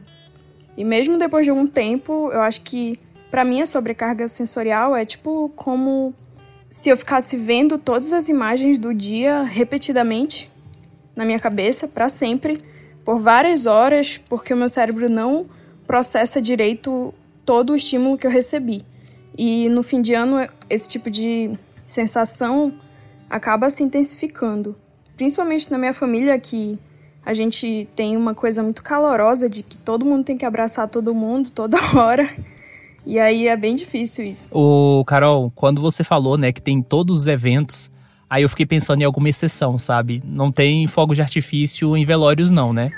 E 0.78 0.84
mesmo 0.84 1.18
depois 1.18 1.46
de 1.46 1.50
algum 1.50 1.66
tempo, 1.66 2.30
eu 2.31 2.42
acho 2.42 2.62
que 2.62 3.00
para 3.36 3.44
mim, 3.44 3.62
a 3.62 3.66
sobrecarga 3.66 4.30
sensorial 4.30 4.96
é 4.96 5.04
tipo 5.04 5.52
como 5.57 6.13
se 6.69 6.88
eu 6.88 6.96
ficasse 6.96 7.36
vendo 7.36 7.78
todas 7.78 8.13
as 8.13 8.30
imagens 8.30 8.80
do 8.80 8.94
dia 8.94 9.44
repetidamente 9.44 10.50
na 11.13 11.25
minha 11.25 11.38
cabeça 11.38 11.85
para 11.85 12.07
sempre, 12.07 12.64
por 13.04 13.19
várias 13.19 13.66
horas, 13.66 14.18
porque 14.18 14.54
o 14.54 14.57
meu 14.57 14.69
cérebro 14.69 15.09
não 15.09 15.47
processa 15.87 16.42
direito 16.42 17.13
todo 17.45 17.73
o 17.73 17.75
estímulo 17.75 18.18
que 18.18 18.25
eu 18.25 18.31
recebi. 18.31 18.83
E 19.37 19.69
no 19.69 19.83
fim 19.83 20.01
de 20.01 20.13
ano, 20.13 20.47
esse 20.69 20.89
tipo 20.89 21.09
de 21.09 21.57
sensação 21.83 22.73
acaba 23.30 23.69
se 23.69 23.83
intensificando. 23.83 24.75
Principalmente 25.15 25.69
na 25.71 25.77
minha 25.77 25.94
família, 25.94 26.37
que 26.39 26.80
a 27.25 27.33
gente 27.33 27.87
tem 27.95 28.15
uma 28.15 28.33
coisa 28.33 28.61
muito 28.61 28.83
calorosa 28.83 29.49
de 29.49 29.63
que 29.63 29.77
todo 29.77 30.06
mundo 30.06 30.23
tem 30.23 30.37
que 30.37 30.45
abraçar 30.45 30.87
todo 30.87 31.13
mundo 31.13 31.51
toda 31.51 31.77
hora. 31.97 32.30
E 33.06 33.19
aí 33.19 33.47
é 33.47 33.56
bem 33.56 33.75
difícil 33.75 34.25
isso. 34.25 34.49
O 34.57 35.04
Carol, 35.06 35.51
quando 35.56 35.81
você 35.81 36.04
falou, 36.04 36.37
né, 36.37 36.51
que 36.51 36.61
tem 36.61 36.81
todos 36.81 37.21
os 37.21 37.27
eventos, 37.27 37.92
aí 38.35 38.44
eu 38.44 38.49
fiquei 38.49 38.65
pensando 38.65 39.01
em 39.01 39.06
alguma 39.06 39.30
exceção, 39.30 39.77
sabe? 39.77 40.21
Não 40.25 40.51
tem 40.51 40.85
fogo 40.87 41.15
de 41.15 41.21
artifício 41.21 41.95
em 41.95 42.04
velórios, 42.04 42.51
não, 42.51 42.73
né? 42.73 42.89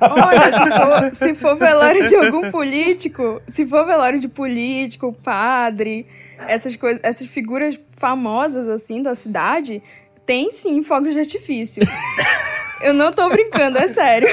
Olha, 0.00 0.52
se 0.52 0.68
for, 0.68 1.14
se 1.14 1.34
for 1.34 1.56
velório 1.56 2.06
de 2.06 2.14
algum 2.14 2.50
político, 2.52 3.42
se 3.48 3.66
for 3.66 3.84
velório 3.84 4.20
de 4.20 4.28
político, 4.28 5.12
padre, 5.12 6.06
essas 6.46 6.76
coisas, 6.76 7.00
essas 7.02 7.28
figuras 7.28 7.80
famosas 7.96 8.68
assim 8.68 9.02
da 9.02 9.14
cidade, 9.14 9.82
tem 10.24 10.52
sim 10.52 10.84
fogos 10.84 11.14
de 11.14 11.18
artifício. 11.18 11.82
Eu 12.80 12.94
não 12.94 13.12
tô 13.12 13.28
brincando, 13.28 13.76
é 13.76 13.88
sério. 13.88 14.28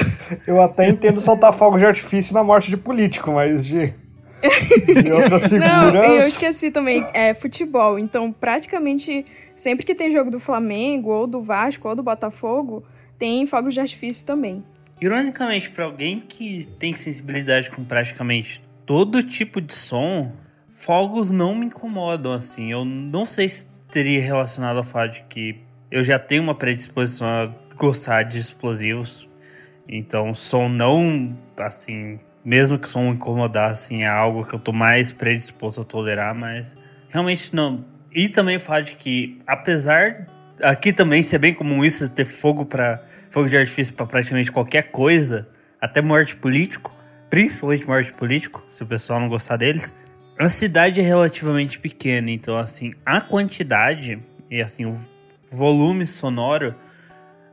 Eu 0.46 0.62
até 0.62 0.88
entendo 0.88 1.20
soltar 1.20 1.52
fogos 1.52 1.80
de 1.80 1.86
artifício 1.86 2.32
na 2.32 2.44
morte 2.44 2.70
de 2.70 2.76
político, 2.76 3.32
mas 3.32 3.66
de 3.66 3.92
e. 4.88 5.58
Não, 5.58 6.04
eu 6.04 6.28
esqueci 6.28 6.70
também, 6.70 7.04
é 7.12 7.34
futebol. 7.34 7.98
Então, 7.98 8.32
praticamente 8.32 9.24
sempre 9.56 9.84
que 9.84 9.94
tem 9.94 10.10
jogo 10.10 10.30
do 10.30 10.38
Flamengo, 10.38 11.10
ou 11.10 11.26
do 11.26 11.40
Vasco, 11.40 11.88
ou 11.88 11.94
do 11.94 12.02
Botafogo, 12.02 12.84
tem 13.18 13.44
fogos 13.46 13.74
de 13.74 13.80
artifício 13.80 14.24
também. 14.24 14.62
Ironicamente, 15.00 15.70
para 15.70 15.84
alguém 15.84 16.20
que 16.20 16.66
tem 16.78 16.94
sensibilidade 16.94 17.70
com 17.70 17.84
praticamente 17.84 18.62
todo 18.84 19.22
tipo 19.22 19.60
de 19.60 19.74
som, 19.74 20.32
fogos 20.72 21.30
não 21.30 21.54
me 21.54 21.66
incomodam 21.66 22.32
assim. 22.32 22.70
Eu 22.70 22.84
não 22.84 23.26
sei 23.26 23.48
se 23.48 23.66
teria 23.90 24.20
relacionado 24.20 24.78
ao 24.78 24.84
fato 24.84 25.14
de 25.14 25.22
que 25.28 25.60
eu 25.90 26.02
já 26.02 26.18
tenho 26.18 26.42
uma 26.42 26.54
predisposição 26.54 27.26
a 27.26 27.50
gostar 27.76 28.24
de 28.24 28.38
explosivos. 28.38 29.28
Então, 29.88 30.34
som 30.34 30.68
não 30.68 31.36
assim 31.56 32.18
mesmo 32.48 32.78
que 32.78 32.88
o 32.88 32.90
som 32.90 33.12
incomodar, 33.12 33.72
assim, 33.72 34.04
é 34.04 34.08
algo 34.08 34.42
que 34.42 34.54
eu 34.54 34.58
tô 34.58 34.72
mais 34.72 35.12
predisposto 35.12 35.82
a 35.82 35.84
tolerar, 35.84 36.34
mas 36.34 36.74
realmente 37.10 37.54
não. 37.54 37.84
E 38.10 38.26
também 38.26 38.56
o 38.56 38.60
fato 38.60 38.86
de 38.86 38.96
que, 38.96 39.38
apesar 39.46 40.26
aqui 40.62 40.90
também 40.90 41.20
ser 41.20 41.38
bem 41.38 41.52
comum 41.52 41.84
isso, 41.84 42.08
ter 42.08 42.24
fogo 42.24 42.64
para 42.64 43.04
fogo 43.28 43.50
de 43.50 43.56
artifício 43.58 43.92
para 43.92 44.06
praticamente 44.06 44.50
qualquer 44.50 44.84
coisa, 44.84 45.46
até 45.78 46.00
morte 46.00 46.36
político, 46.36 46.90
principalmente 47.28 47.86
morte 47.86 48.14
político, 48.14 48.64
se 48.66 48.82
o 48.82 48.86
pessoal 48.86 49.20
não 49.20 49.28
gostar 49.28 49.58
deles. 49.58 49.94
A 50.38 50.48
cidade 50.48 51.02
é 51.02 51.04
relativamente 51.04 51.78
pequena, 51.78 52.30
então 52.30 52.56
assim, 52.56 52.94
a 53.04 53.20
quantidade 53.20 54.22
e 54.50 54.62
assim 54.62 54.86
o 54.86 54.98
volume 55.50 56.06
sonoro 56.06 56.74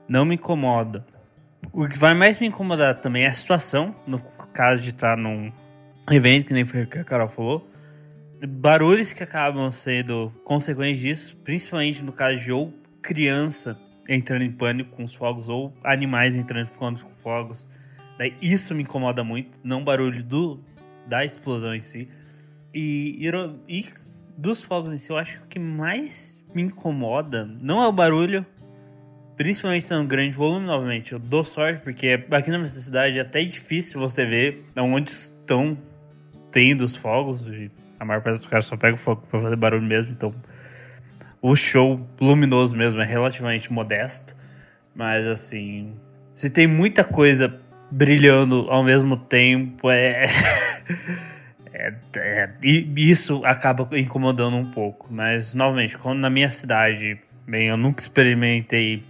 não 0.07 0.23
me 0.23 0.35
incomoda. 0.35 1.05
O 1.73 1.85
que 1.85 1.97
vai 1.97 2.13
mais 2.13 2.39
me 2.39 2.47
incomodar 2.47 2.95
também 2.95 3.25
é 3.25 3.27
a 3.27 3.33
situação, 3.33 3.93
no 4.07 4.19
caso 4.55 4.81
de 4.81 4.89
estar 4.89 5.17
num 5.17 5.51
evento, 6.09 6.47
que 6.47 6.53
nem 6.53 6.63
foi 6.63 6.83
o 6.83 6.87
que 6.87 6.97
a 6.97 7.03
Carol 7.03 7.27
falou. 7.27 7.69
Barulhos 8.47 9.11
que 9.11 9.21
acabam 9.21 9.69
sendo 9.69 10.31
consequências 10.45 10.99
disso, 10.99 11.37
principalmente 11.43 12.01
no 12.01 12.13
caso 12.13 12.39
de 12.39 12.51
ou 12.53 12.73
criança 13.01 13.77
entrando 14.07 14.43
em 14.43 14.49
pânico 14.49 14.95
com 14.95 15.03
os 15.03 15.13
fogos 15.13 15.49
ou 15.49 15.73
animais 15.83 16.37
entrando 16.37 16.69
em 16.69 16.79
pânico 16.79 17.03
com 17.03 17.15
fogos. 17.21 17.67
Daí 18.17 18.33
isso 18.41 18.73
me 18.73 18.83
incomoda 18.83 19.23
muito, 19.25 19.59
não 19.61 19.81
o 19.81 19.83
barulho 19.83 20.23
do, 20.23 20.63
da 21.05 21.25
explosão 21.25 21.75
em 21.75 21.81
si. 21.81 22.07
E, 22.73 23.27
e, 23.27 23.79
e 23.79 23.85
dos 24.37 24.63
fogos 24.63 24.93
em 24.93 24.97
si, 24.97 25.09
eu 25.09 25.17
acho 25.17 25.37
que 25.37 25.43
o 25.43 25.47
que 25.47 25.59
mais 25.59 26.41
me 26.53 26.61
incomoda 26.61 27.45
não 27.45 27.83
é 27.83 27.87
o 27.87 27.91
barulho, 27.91 28.45
principalmente 29.37 29.87
tendo 29.87 30.05
grande 30.07 30.35
volume, 30.35 30.65
novamente. 30.65 31.13
Eu 31.13 31.19
dou 31.19 31.43
sorte, 31.43 31.81
porque 31.81 32.25
aqui 32.31 32.49
na 32.49 32.57
minha 32.57 32.67
cidade 32.67 33.17
é 33.17 33.21
até 33.21 33.43
difícil 33.43 33.99
você 33.99 34.25
ver 34.25 34.65
onde 34.75 35.11
estão 35.11 35.77
tendo 36.51 36.81
os 36.81 36.95
fogos. 36.95 37.47
E 37.47 37.69
a 37.99 38.05
maior 38.05 38.21
parte 38.21 38.37
dos 38.37 38.47
caras 38.47 38.65
só 38.65 38.77
pega 38.77 38.95
o 38.95 38.97
fogo 38.97 39.23
pra 39.29 39.39
fazer 39.39 39.55
barulho 39.55 39.83
mesmo, 39.83 40.11
então 40.11 40.33
o 41.41 41.55
show 41.55 42.07
luminoso 42.19 42.75
mesmo 42.75 43.01
é 43.01 43.05
relativamente 43.05 43.71
modesto. 43.71 44.35
Mas 44.95 45.27
assim, 45.27 45.93
se 46.33 46.49
tem 46.49 46.65
muita 46.65 47.03
coisa 47.03 47.59
brilhando 47.91 48.67
ao 48.69 48.83
mesmo 48.83 49.17
tempo, 49.17 49.91
é. 49.91 50.25
é, 51.73 51.93
é 52.15 52.49
isso 52.63 53.43
acaba 53.45 53.87
incomodando 53.97 54.55
um 54.55 54.71
pouco. 54.71 55.07
Mas, 55.11 55.53
novamente, 55.53 55.97
quando 55.97 56.19
na 56.19 56.29
minha 56.29 56.49
cidade, 56.49 57.19
bem, 57.45 57.67
eu 57.67 57.77
nunca 57.77 58.01
experimentei 58.01 59.03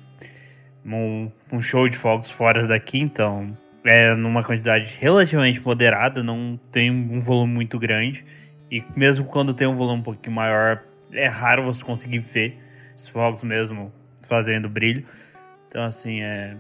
um, 0.86 1.32
um 1.52 1.62
show 1.62 1.88
de 1.90 1.98
fogos 1.98 2.30
fora 2.30 2.68
daqui, 2.68 3.00
então 3.00 3.56
é 3.84 4.14
numa 4.16 4.44
quantidade 4.44 4.98
relativamente 5.00 5.64
moderada, 5.64 6.24
não 6.24 6.60
tem 6.72 6.92
um 6.92 7.20
volume 7.20 7.54
muito 7.54 7.78
grande. 7.80 8.26
E 8.72 8.84
mesmo 8.96 9.26
quando 9.26 9.54
tem 9.54 9.68
um 9.68 9.76
volume 9.76 10.00
um 10.00 10.04
pouquinho 10.04 10.36
maior, 10.36 10.84
é 11.12 11.28
raro 11.28 11.64
você 11.64 11.84
conseguir 11.84 12.20
ver 12.20 12.60
os 12.96 13.08
fogos 13.08 13.44
mesmo 13.44 13.92
fazendo 14.28 14.68
brilho. 14.68 15.06
Então, 15.68 15.84
assim, 15.84 16.22
é. 16.22 16.56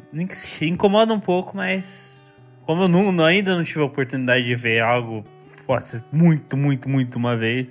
Incomoda 0.61 1.13
um 1.13 1.19
pouco, 1.19 1.55
mas. 1.55 2.23
Como 2.65 2.83
eu 2.83 2.87
não, 2.87 3.23
ainda 3.23 3.55
não 3.55 3.63
tive 3.63 3.81
a 3.81 3.85
oportunidade 3.85 4.45
de 4.45 4.55
ver 4.55 4.81
algo 4.81 5.23
ser 5.81 6.03
muito, 6.11 6.55
muito, 6.55 6.87
muito 6.87 7.15
uma 7.15 7.35
vez, 7.35 7.67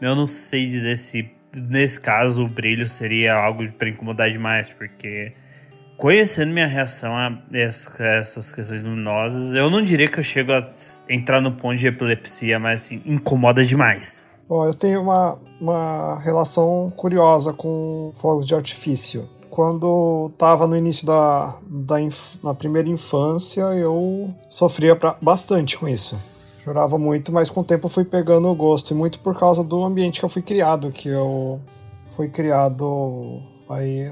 eu 0.00 0.16
não 0.16 0.26
sei 0.26 0.66
dizer 0.66 0.96
se 0.96 1.30
nesse 1.54 2.00
caso 2.00 2.44
o 2.44 2.48
brilho 2.48 2.86
seria 2.86 3.34
algo 3.34 3.70
para 3.72 3.88
incomodar 3.88 4.30
demais, 4.30 4.68
porque 4.72 5.32
conhecendo 5.96 6.52
minha 6.52 6.66
reação 6.66 7.14
a 7.14 7.38
essas 7.52 8.52
questões 8.52 8.82
luminosas, 8.82 9.54
eu 9.54 9.70
não 9.70 9.82
diria 9.82 10.08
que 10.08 10.18
eu 10.18 10.24
chego 10.24 10.52
a 10.52 10.66
entrar 11.08 11.40
no 11.40 11.52
ponto 11.52 11.76
de 11.76 11.86
epilepsia, 11.86 12.58
mas 12.58 12.82
assim, 12.82 13.02
incomoda 13.06 13.64
demais. 13.64 14.28
Bom, 14.48 14.66
eu 14.66 14.74
tenho 14.74 15.00
uma, 15.00 15.38
uma 15.60 16.20
relação 16.20 16.92
curiosa 16.96 17.52
com 17.52 18.12
fogos 18.14 18.46
de 18.46 18.54
artifício. 18.54 19.28
Quando 19.48 20.30
estava 20.32 20.66
no 20.66 20.76
início 20.76 21.06
da, 21.06 21.58
da 21.66 22.00
inf, 22.00 22.34
na 22.42 22.52
primeira 22.52 22.88
infância, 22.88 23.62
eu 23.74 24.34
sofria 24.50 24.96
pra, 24.96 25.16
bastante 25.22 25.78
com 25.78 25.88
isso. 25.88 26.18
Chorava 26.64 26.96
muito, 26.96 27.30
mas 27.30 27.50
com 27.50 27.60
o 27.60 27.64
tempo 27.64 27.90
fui 27.90 28.06
pegando 28.06 28.48
o 28.48 28.54
gosto, 28.54 28.92
e 28.92 28.96
muito 28.96 29.18
por 29.18 29.38
causa 29.38 29.62
do 29.62 29.84
ambiente 29.84 30.18
que 30.18 30.24
eu 30.24 30.30
fui 30.30 30.40
criado, 30.40 30.90
que 30.90 31.10
eu 31.10 31.60
fui 32.08 32.26
criado 32.26 33.42
aí 33.68 34.10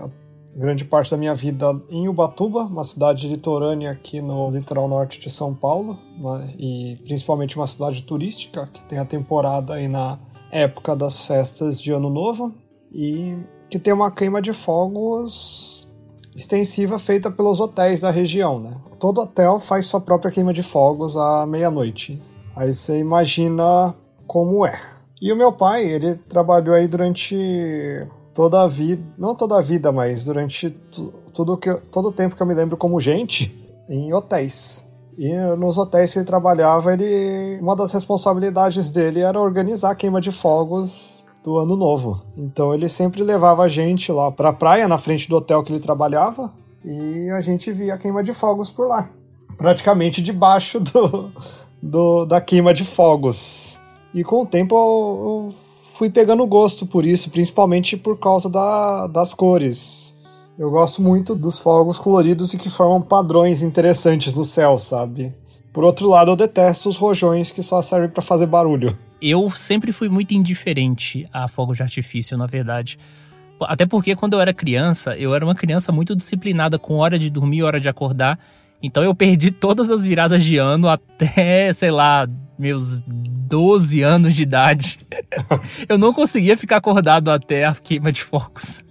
grande 0.55 0.85
parte 0.85 1.11
da 1.11 1.17
minha 1.17 1.35
vida 1.35 1.75
em 1.89 2.09
Ubatuba, 2.09 2.65
uma 2.65 2.85
cidade 2.85 3.27
litorânea 3.27 3.91
aqui 3.91 4.21
no 4.21 4.51
litoral 4.51 4.87
norte 4.87 5.19
de 5.19 5.31
São 5.31 5.55
Paulo, 5.55 5.99
né, 6.19 6.53
e 6.59 6.99
principalmente 7.05 7.57
uma 7.57 7.67
cidade 7.67 8.03
turística 8.03 8.69
que 8.71 8.85
tem 8.85 8.99
a 8.99 9.05
temporada 9.07 9.73
aí 9.73 9.89
na 9.89 10.19
época 10.51 10.95
das 10.95 11.25
festas 11.25 11.81
de 11.81 11.91
Ano 11.91 12.11
Novo 12.11 12.53
e 12.93 13.35
que 13.71 13.79
tem 13.79 13.95
uma 13.95 14.11
queima 14.11 14.43
de 14.43 14.53
fogos 14.53 15.89
extensiva 16.37 16.99
feita 16.99 17.31
pelos 17.31 17.61
hotéis 17.61 18.01
da 18.01 18.11
região, 18.11 18.61
né? 18.61 18.77
Todo 19.01 19.23
hotel 19.23 19.59
faz 19.59 19.87
sua 19.87 20.03
própria 20.03 20.31
queima 20.31 20.53
de 20.53 20.63
fogos 20.63 21.17
à 21.17 21.47
meia-noite. 21.47 22.21
Aí 22.55 22.75
você 22.75 22.99
imagina 22.99 23.95
como 24.27 24.67
é. 24.67 24.79
E 25.21 25.33
o 25.33 25.37
meu 25.37 25.53
pai, 25.53 25.85
ele 25.85 26.17
trabalhou 26.17 26.75
aí 26.75 26.89
durante 26.89 28.07
toda 28.35 28.63
a 28.63 28.67
vida, 28.67 29.03
não 29.17 29.35
toda 29.35 29.59
a 29.59 29.63
vida, 29.63 29.93
mas 29.93 30.25
durante 30.25 30.71
tudo 31.33 31.57
que 31.57 31.73
todo 31.91 32.09
o 32.09 32.13
tempo 32.13 32.35
que 32.35 32.43
eu 32.43 32.47
me 32.47 32.55
lembro 32.55 32.77
como 32.77 33.01
gente 33.01 33.53
em 33.89 34.13
hotéis. 34.13 34.89
E 35.17 35.31
nos 35.57 35.77
hotéis 35.77 36.13
que 36.13 36.19
ele 36.19 36.27
trabalhava, 36.27 36.93
ele 36.93 37.59
uma 37.61 37.77
das 37.77 37.93
responsabilidades 37.93 38.91
dele 38.91 39.21
era 39.21 39.41
organizar 39.41 39.91
a 39.91 39.95
queima 39.95 40.21
de 40.21 40.33
fogos 40.33 41.25
do 41.45 41.59
ano 41.59 41.77
novo. 41.77 42.19
Então 42.37 42.73
ele 42.73 42.89
sempre 42.89 43.23
levava 43.23 43.65
a 43.65 43.69
gente 43.69 44.11
lá 44.11 44.31
para 44.33 44.49
a 44.49 44.53
praia 44.53 44.89
na 44.89 44.99
frente 44.99 45.29
do 45.29 45.37
hotel 45.37 45.63
que 45.63 45.73
ele 45.73 45.81
trabalhava 45.81 46.53
e 46.85 47.31
a 47.31 47.41
gente 47.41 47.71
via 47.73 47.95
a 47.95 47.99
queima 47.99 48.23
de 48.23 48.33
fogos 48.33 48.71
por 48.71 48.89
lá, 48.89 49.09
praticamente 49.57 50.21
debaixo 50.23 50.81
do, 50.81 51.31
do 51.83 52.25
da 52.25 52.41
queima 52.41 52.73
de 52.73 52.85
fogos. 52.85 53.81
E 54.15 54.23
com 54.23 54.43
o 54.43 54.47
tempo 54.47 54.75
eu, 54.75 55.55
fui 55.95 56.09
pegando 56.09 56.47
gosto 56.47 56.87
por 56.87 57.05
isso, 57.05 57.31
principalmente 57.31 57.97
por 57.97 58.19
causa 58.19 58.49
da, 58.49 59.07
das 59.07 59.35
cores. 59.35 60.17
Eu 60.59 60.71
gosto 60.71 61.03
muito 61.03 61.35
dos 61.35 61.59
fogos 61.59 61.99
coloridos 61.99 62.55
e 62.55 62.59
que 62.59 62.71
formam 62.71 63.03
padrões 63.03 63.63
interessantes 63.63 64.35
no 64.37 64.45
céu, 64.45 64.79
sabe? 64.79 65.35
Por 65.73 65.85
outro 65.85 66.09
lado, 66.09 66.31
eu 66.31 66.37
detesto 66.37 66.89
os 66.89 66.97
rojões 66.97 67.51
que 67.51 67.63
só 67.63 67.81
servem 67.81 68.11
para 68.11 68.23
fazer 68.23 68.47
barulho. 68.47 68.97
Eu 69.21 69.51
sempre 69.51 69.93
fui 69.93 70.09
muito 70.09 70.35
indiferente 70.35 71.27
a 71.33 71.49
fogos 71.49 71.77
de 71.77 71.83
artifício, 71.83 72.37
na 72.37 72.47
verdade. 72.47 72.99
Até 73.61 73.87
porque 73.87 74.15
quando 74.15 74.35
eu 74.35 74.41
era 74.41 74.53
criança, 74.53 75.17
eu 75.17 75.35
era 75.35 75.45
uma 75.45 75.55
criança 75.55 75.91
muito 75.91 76.15
disciplinada 76.15 76.79
com 76.79 76.97
hora 76.97 77.19
de 77.19 77.31
dormir 77.31 77.59
e 77.59 77.63
hora 77.63 77.81
de 77.81 77.89
acordar. 77.89 78.39
Então 78.83 79.03
eu 79.03 79.15
perdi 79.15 79.51
todas 79.51 79.91
as 79.91 80.05
viradas 80.05 80.43
de 80.45 80.57
ano 80.57 80.89
até, 80.89 81.73
sei 81.73 81.91
lá, 81.91 82.29
meus 82.59 83.01
12 83.07 84.03
anos 84.03 84.35
de 84.35 84.43
idade. 84.43 84.99
eu 85.89 85.97
não 85.97 86.13
conseguia 86.13 86.57
ficar 86.57 86.79
acordado 86.79 87.31
até 87.31 87.65
a 87.65 87.75
queima 87.75 88.11
de 88.11 88.23
fogos. 88.23 88.85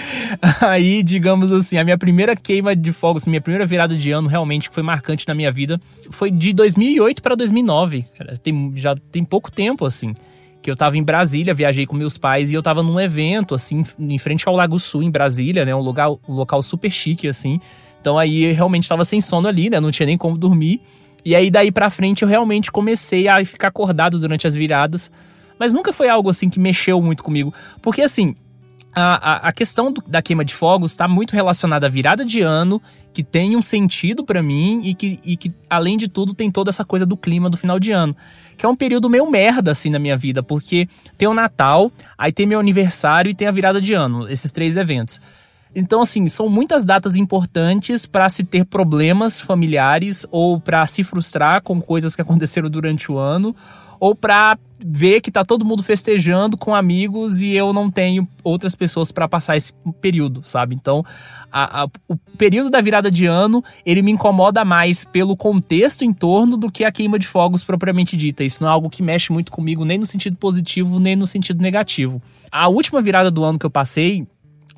Aí, 0.60 1.02
digamos 1.02 1.50
assim, 1.52 1.78
a 1.78 1.84
minha 1.84 1.96
primeira 1.96 2.36
queima 2.36 2.74
de 2.74 2.92
fogos, 2.92 3.26
minha 3.26 3.40
primeira 3.40 3.66
virada 3.66 3.96
de 3.96 4.10
ano 4.10 4.28
realmente 4.28 4.68
que 4.68 4.74
foi 4.74 4.82
marcante 4.82 5.26
na 5.26 5.34
minha 5.34 5.50
vida, 5.50 5.80
foi 6.10 6.30
de 6.30 6.52
2008 6.52 7.22
para 7.22 7.34
2009. 7.34 8.04
Cara, 8.16 8.36
tem, 8.36 8.72
já 8.76 8.94
tem 9.10 9.24
pouco 9.24 9.50
tempo, 9.50 9.84
assim. 9.84 10.14
Que 10.60 10.70
eu 10.70 10.76
tava 10.76 10.96
em 10.96 11.02
Brasília, 11.02 11.52
viajei 11.52 11.86
com 11.86 11.94
meus 11.94 12.16
pais 12.16 12.50
e 12.50 12.54
eu 12.54 12.62
tava 12.62 12.82
num 12.82 12.98
evento, 12.98 13.54
assim, 13.54 13.84
em 13.98 14.18
frente 14.18 14.48
ao 14.48 14.56
Lago 14.56 14.78
Sul, 14.78 15.02
em 15.02 15.10
Brasília, 15.10 15.64
né? 15.64 15.74
Um 15.74 15.80
lugar, 15.80 16.10
um 16.10 16.34
local 16.34 16.62
super 16.62 16.90
chique, 16.90 17.28
assim. 17.28 17.60
Então 18.04 18.18
aí 18.18 18.44
eu 18.44 18.54
realmente 18.54 18.82
estava 18.82 19.02
sem 19.02 19.18
sono 19.18 19.48
ali, 19.48 19.70
né? 19.70 19.80
Não 19.80 19.90
tinha 19.90 20.04
nem 20.04 20.18
como 20.18 20.36
dormir. 20.36 20.82
E 21.24 21.34
aí 21.34 21.50
daí 21.50 21.72
pra 21.72 21.88
frente 21.88 22.20
eu 22.20 22.28
realmente 22.28 22.70
comecei 22.70 23.26
a 23.28 23.42
ficar 23.46 23.68
acordado 23.68 24.18
durante 24.18 24.46
as 24.46 24.54
viradas. 24.54 25.10
Mas 25.58 25.72
nunca 25.72 25.90
foi 25.90 26.10
algo 26.10 26.28
assim 26.28 26.50
que 26.50 26.60
mexeu 26.60 27.00
muito 27.00 27.22
comigo. 27.22 27.54
Porque 27.80 28.02
assim, 28.02 28.36
a, 28.94 29.46
a, 29.46 29.48
a 29.48 29.52
questão 29.54 29.90
do, 29.90 30.04
da 30.06 30.20
queima 30.20 30.44
de 30.44 30.52
fogos 30.52 30.90
está 30.90 31.08
muito 31.08 31.32
relacionada 31.32 31.86
à 31.86 31.88
virada 31.88 32.26
de 32.26 32.42
ano, 32.42 32.78
que 33.14 33.24
tem 33.24 33.56
um 33.56 33.62
sentido 33.62 34.22
para 34.22 34.42
mim 34.42 34.82
e 34.84 34.94
que, 34.94 35.18
e 35.24 35.34
que, 35.34 35.50
além 35.70 35.96
de 35.96 36.06
tudo, 36.06 36.34
tem 36.34 36.50
toda 36.50 36.68
essa 36.68 36.84
coisa 36.84 37.06
do 37.06 37.16
clima 37.16 37.48
do 37.48 37.56
final 37.56 37.80
de 37.80 37.90
ano. 37.90 38.14
Que 38.58 38.66
é 38.66 38.68
um 38.68 38.76
período 38.76 39.08
meio 39.08 39.30
merda, 39.30 39.70
assim, 39.70 39.88
na 39.88 39.98
minha 39.98 40.16
vida, 40.18 40.42
porque 40.42 40.86
tem 41.16 41.26
o 41.26 41.32
Natal, 41.32 41.90
aí 42.18 42.32
tem 42.32 42.44
meu 42.44 42.60
aniversário 42.60 43.30
e 43.30 43.34
tem 43.34 43.48
a 43.48 43.50
virada 43.50 43.80
de 43.80 43.94
ano, 43.94 44.28
esses 44.28 44.52
três 44.52 44.76
eventos. 44.76 45.18
Então, 45.74 46.00
assim, 46.00 46.28
são 46.28 46.48
muitas 46.48 46.84
datas 46.84 47.16
importantes 47.16 48.06
para 48.06 48.28
se 48.28 48.44
ter 48.44 48.64
problemas 48.64 49.40
familiares 49.40 50.26
ou 50.30 50.60
para 50.60 50.86
se 50.86 51.02
frustrar 51.02 51.62
com 51.62 51.80
coisas 51.80 52.14
que 52.14 52.22
aconteceram 52.22 52.70
durante 52.70 53.10
o 53.10 53.18
ano 53.18 53.54
ou 53.98 54.14
para 54.14 54.58
ver 54.78 55.20
que 55.20 55.30
tá 55.30 55.44
todo 55.44 55.64
mundo 55.64 55.82
festejando 55.82 56.58
com 56.58 56.74
amigos 56.74 57.40
e 57.40 57.52
eu 57.52 57.72
não 57.72 57.90
tenho 57.90 58.28
outras 58.42 58.74
pessoas 58.74 59.10
para 59.10 59.26
passar 59.26 59.56
esse 59.56 59.72
período, 60.00 60.42
sabe? 60.44 60.74
Então, 60.74 61.02
a, 61.50 61.84
a, 61.84 61.88
o 62.06 62.16
período 62.36 62.68
da 62.68 62.80
virada 62.80 63.10
de 63.10 63.24
ano, 63.24 63.64
ele 63.86 64.02
me 64.02 64.10
incomoda 64.10 64.64
mais 64.64 65.04
pelo 65.04 65.36
contexto 65.36 66.04
em 66.04 66.12
torno 66.12 66.56
do 66.56 66.70
que 66.70 66.84
a 66.84 66.92
queima 66.92 67.18
de 67.18 67.26
fogos 67.26 67.64
propriamente 67.64 68.16
dita. 68.16 68.44
Isso 68.44 68.62
não 68.62 68.68
é 68.68 68.72
algo 68.72 68.90
que 68.90 69.02
mexe 69.02 69.32
muito 69.32 69.50
comigo 69.50 69.84
nem 69.84 69.96
no 69.96 70.06
sentido 70.06 70.36
positivo, 70.36 71.00
nem 71.00 71.16
no 71.16 71.26
sentido 71.26 71.62
negativo. 71.62 72.20
A 72.50 72.68
última 72.68 73.00
virada 73.00 73.30
do 73.30 73.42
ano 73.42 73.58
que 73.58 73.64
eu 73.64 73.70
passei, 73.70 74.26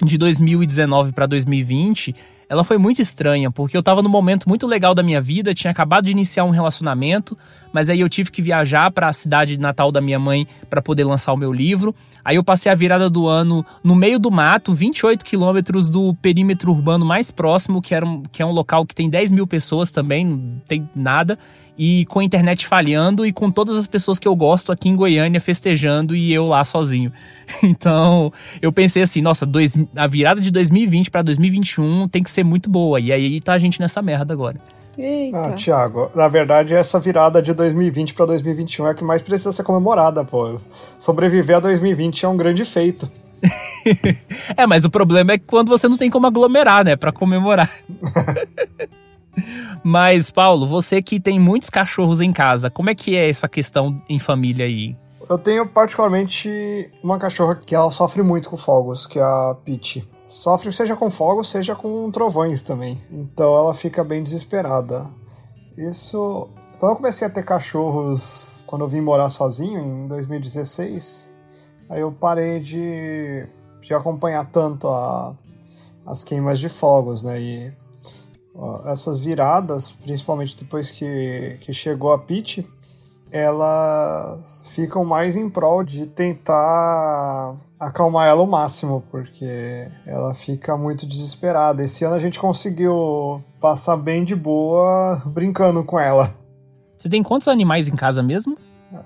de 0.05 0.19
2019 0.19 1.13
para 1.13 1.27
2020, 1.27 2.15
ela 2.49 2.63
foi 2.63 2.79
muito 2.79 3.03
estranha, 3.03 3.51
porque 3.51 3.77
eu 3.77 3.83
tava 3.83 4.03
num 4.03 4.09
momento 4.09 4.49
muito 4.49 4.67
legal 4.67 4.95
da 4.95 5.03
minha 5.03 5.21
vida, 5.21 5.53
tinha 5.53 5.71
acabado 5.71 6.05
de 6.05 6.13
iniciar 6.13 6.45
um 6.45 6.51
relacionamento, 6.51 7.37
mas 7.73 7.91
aí 7.91 8.01
eu 8.01 8.09
tive 8.09 8.31
que 8.31 8.41
viajar 8.41 8.91
para 8.93 9.09
a 9.09 9.13
cidade 9.13 9.59
natal 9.59 9.91
da 9.91 10.01
minha 10.01 10.19
mãe 10.19 10.47
para 10.71 10.81
poder 10.81 11.05
lançar 11.05 11.33
o 11.33 11.37
meu 11.37 11.53
livro. 11.53 11.95
Aí 12.25 12.37
eu 12.37 12.45
passei 12.45 12.71
a 12.71 12.75
virada 12.75 13.11
do 13.11 13.27
ano 13.27 13.67
no 13.83 13.97
meio 13.97 14.19
do 14.19 14.31
mato, 14.31 14.73
28 14.73 15.25
quilômetros 15.25 15.91
do 15.91 16.15
perímetro 16.15 16.71
urbano 16.71 17.05
mais 17.05 17.33
próximo, 17.33 17.83
que, 17.83 17.95
era 17.95 18.07
um, 18.07 18.23
que 18.23 18.43
é 18.43 18.47
um 18.47 18.53
local 18.53 18.87
que 18.87 18.95
tem 18.95 19.11
10 19.11 19.33
mil 19.33 19.47
pessoas 19.47 19.91
também, 19.91 20.25
não 20.25 20.61
tem 20.69 20.89
nada 20.95 21.37
e 21.79 22.07
com 22.07 22.21
a 22.21 22.25
internet 22.25 22.67
falhando 22.67 23.27
e 23.27 23.33
com 23.33 23.51
todas 23.51 23.77
as 23.77 23.87
pessoas 23.87 24.19
que 24.19 24.27
eu 24.27 24.35
gosto 24.35 24.73
aqui 24.73 24.89
em 24.89 24.97
Goiânia 24.97 25.41
festejando 25.41 26.17
e 26.17 26.33
eu 26.33 26.47
lá 26.47 26.65
sozinho. 26.65 27.13
Então, 27.63 28.33
eu 28.61 28.73
pensei 28.73 29.03
assim, 29.03 29.21
nossa, 29.21 29.47
dois, 29.47 29.77
a 29.95 30.07
virada 30.07 30.41
de 30.41 30.51
2020 30.51 31.11
para 31.11 31.23
2021 31.23 32.09
tem 32.09 32.23
que 32.23 32.31
ser 32.31 32.45
muito 32.45 32.69
boa. 32.69 33.01
E 33.01 33.13
aí 33.13 33.41
tá 33.41 33.55
a 33.55 33.59
gente 33.59 33.81
nessa 33.81 34.03
merda 34.03 34.33
agora. 34.33 34.57
Eita. 34.99 35.39
Ah, 35.39 35.53
Tiago, 35.53 36.11
na 36.15 36.27
verdade, 36.27 36.75
essa 36.75 36.99
virada 36.99 37.43
de 37.43 37.53
2020 37.53 38.15
para 38.15 38.27
2021 38.27 38.87
é 38.87 38.91
a 38.91 38.95
que 38.95 39.05
mais 39.05 39.21
precisa 39.21 39.53
ser 39.53 39.63
comemorada, 39.63 40.25
pô. 40.25 40.59
Sobreviver 40.99 41.57
a 41.57 41.61
2020 41.61 42.25
é 42.25 42.29
um 42.29 42.37
grande 42.37 42.65
feito. 42.65 43.11
é, 44.57 44.67
mas 44.67 44.85
o 44.85 44.91
problema 44.91 45.33
é 45.33 45.39
que 45.39 45.45
quando 45.45 45.69
você 45.69 45.87
não 45.89 45.97
tem 45.97 46.11
como 46.11 46.27
aglomerar, 46.27 46.85
né, 46.85 46.97
para 46.97 47.13
comemorar. 47.13 47.71
Mas, 49.83 50.31
Paulo, 50.31 50.67
você 50.67 51.01
que 51.01 51.21
tem 51.21 51.39
muitos 51.39 51.71
cachorros 51.71 52.21
em 52.21 52.33
casa, 52.33 52.71
como 52.71 52.91
é 52.91 52.95
que 52.95 53.17
é 53.17 53.29
essa 53.29 53.49
questão 53.49 54.03
em 54.09 54.19
família 54.19 54.67
aí? 54.67 54.97
Eu 55.29 55.39
tenho 55.39 55.67
particularmente 55.67 56.91
uma 57.03 57.19
cachorra 57.19 57.57
que 57.57 57.75
ela 57.75 57.91
sofre 57.91 58.23
muito 58.23 58.49
com 58.49 58.57
fogos, 58.57 59.07
que 59.07 59.19
é 59.19 59.23
a 59.23 59.57
Peach. 59.65 60.07
Sofre 60.29 60.73
seja 60.73 60.95
com 60.95 61.11
fogos, 61.11 61.51
seja 61.51 61.75
com 61.75 62.11
trovões 62.11 62.63
também. 62.63 63.01
Então 63.11 63.57
ela 63.57 63.75
fica 63.75 64.05
bem 64.05 64.23
desesperada. 64.23 65.11
Isso. 65.77 66.49
Quando 66.79 66.93
eu 66.93 66.97
comecei 66.97 67.27
a 67.27 67.31
ter 67.31 67.45
cachorros, 67.45 68.63
quando 68.67 68.83
eu 68.83 68.89
vim 68.89 69.01
morar 69.01 69.31
sozinho, 69.31 69.81
em 69.81 70.07
2016, 70.07 71.35
aí 71.89 72.01
eu 72.01 72.13
parei 72.13 72.61
de, 72.61 73.49
de 73.81 73.95
acompanhar 73.95 74.45
tanto 74.51 74.87
a, 74.87 75.35
as 76.07 76.23
queimas 76.23 76.61
de 76.61 76.69
fogos, 76.69 77.23
né? 77.23 77.41
E 77.41 77.73
essas 78.87 79.25
viradas, 79.25 79.93
principalmente 79.93 80.57
depois 80.57 80.91
que, 80.91 81.59
que 81.61 81.73
chegou 81.73 82.13
a 82.13 82.19
Peach, 82.19 82.67
elas 83.31 84.73
ficam 84.75 85.05
mais 85.05 85.37
em 85.37 85.49
prol 85.49 85.85
de 85.85 86.07
tentar 86.07 87.55
acalmar 87.79 88.29
ela 88.29 88.43
o 88.43 88.47
máximo, 88.47 89.03
porque 89.11 89.89
ela 90.07 90.35
fica 90.35 90.77
muito 90.77 91.07
desesperada. 91.07 91.85
Esse 91.85 92.05
ano 92.05 92.15
a 92.15 92.19
gente 92.19 92.39
conseguiu 92.39 93.43
passar 93.61 93.97
bem 93.97 94.25
de 94.25 94.35
boa 94.35 95.23
brincando 95.27 95.85
com 95.85 95.99
ela. 95.99 96.33
Você 96.97 97.09
tem 97.09 97.23
quantos 97.23 97.49
animais 97.49 97.89
em 97.89 97.97
casa 97.97 98.23
mesmo? 98.23 98.57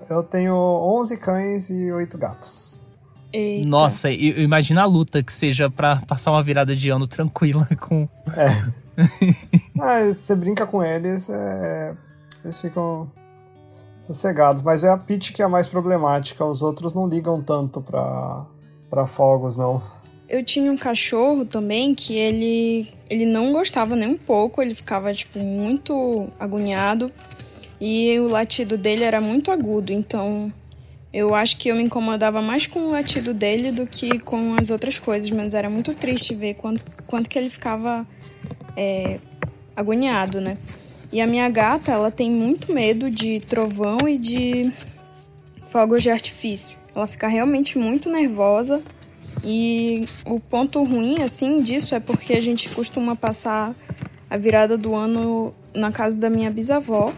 Eu 0.09 0.23
tenho 0.23 0.55
11 0.55 1.17
cães 1.17 1.69
e 1.69 1.91
8 1.91 2.17
gatos. 2.17 2.85
Eita. 3.33 3.67
Nossa, 3.67 4.09
imagina 4.11 4.83
a 4.83 4.85
luta 4.85 5.23
que 5.23 5.31
seja 5.31 5.69
para 5.69 5.97
passar 6.01 6.31
uma 6.31 6.43
virada 6.43 6.75
de 6.75 6.89
ano 6.89 7.07
tranquila 7.07 7.67
com. 7.79 8.07
É. 8.35 8.80
ah, 9.79 10.05
você 10.11 10.35
brinca 10.35 10.65
com 10.65 10.83
eles, 10.83 11.29
é... 11.29 11.95
eles 12.43 12.59
ficam 12.59 13.09
sossegados. 14.01 14.61
Mas 14.61 14.83
é 14.83 14.89
a 14.89 14.97
Peach 14.97 15.31
que 15.31 15.41
é 15.41 15.45
a 15.45 15.49
mais 15.49 15.67
problemática. 15.67 16.43
Os 16.43 16.61
outros 16.61 16.93
não 16.93 17.07
ligam 17.07 17.41
tanto 17.41 17.81
pra, 17.81 18.45
pra 18.89 19.05
fogos, 19.05 19.55
não. 19.55 19.81
Eu 20.27 20.43
tinha 20.43 20.71
um 20.71 20.77
cachorro 20.77 21.45
também 21.45 21.93
que 21.93 22.15
ele, 22.15 22.93
ele 23.09 23.25
não 23.25 23.51
gostava 23.51 23.95
nem 23.95 24.09
um 24.09 24.17
pouco. 24.17 24.61
Ele 24.61 24.73
ficava, 24.73 25.13
tipo, 25.13 25.39
muito 25.39 26.27
agoniado. 26.39 27.11
E 27.79 28.19
o 28.19 28.27
latido 28.27 28.77
dele 28.77 29.03
era 29.03 29.19
muito 29.19 29.51
agudo. 29.51 29.91
Então, 29.91 30.51
eu 31.13 31.35
acho 31.35 31.57
que 31.57 31.69
eu 31.69 31.75
me 31.75 31.83
incomodava 31.83 32.41
mais 32.41 32.65
com 32.65 32.79
o 32.79 32.91
latido 32.91 33.33
dele 33.33 33.71
do 33.71 33.85
que 33.85 34.19
com 34.19 34.55
as 34.59 34.71
outras 34.71 34.97
coisas. 34.97 35.29
Mas 35.31 35.53
era 35.53 35.69
muito 35.69 35.93
triste 35.93 36.33
ver 36.33 36.55
quanto, 36.55 36.85
quanto 37.05 37.29
que 37.29 37.37
ele 37.37 37.49
ficava 37.49 38.05
é, 38.75 39.19
agoniado, 39.75 40.39
né? 40.39 40.57
E 41.11 41.19
a 41.19 41.27
minha 41.27 41.49
gata, 41.49 41.91
ela 41.91 42.09
tem 42.09 42.31
muito 42.31 42.71
medo 42.71 43.09
de 43.11 43.41
trovão 43.41 43.97
e 44.07 44.17
de 44.17 44.71
fogos 45.65 46.03
de 46.03 46.09
artifício. 46.09 46.77
Ela 46.95 47.05
fica 47.07 47.27
realmente 47.27 47.77
muito 47.77 48.09
nervosa. 48.09 48.81
E 49.43 50.05
o 50.25 50.39
ponto 50.39 50.83
ruim, 50.83 51.21
assim, 51.21 51.61
disso 51.61 51.95
é 51.95 51.99
porque 51.99 52.33
a 52.33 52.41
gente 52.41 52.69
costuma 52.69 53.15
passar 53.15 53.75
a 54.29 54.37
virada 54.37 54.77
do 54.77 54.95
ano 54.95 55.53
na 55.73 55.91
casa 55.91 56.17
da 56.17 56.29
minha 56.29 56.51
bisavó. 56.51 57.11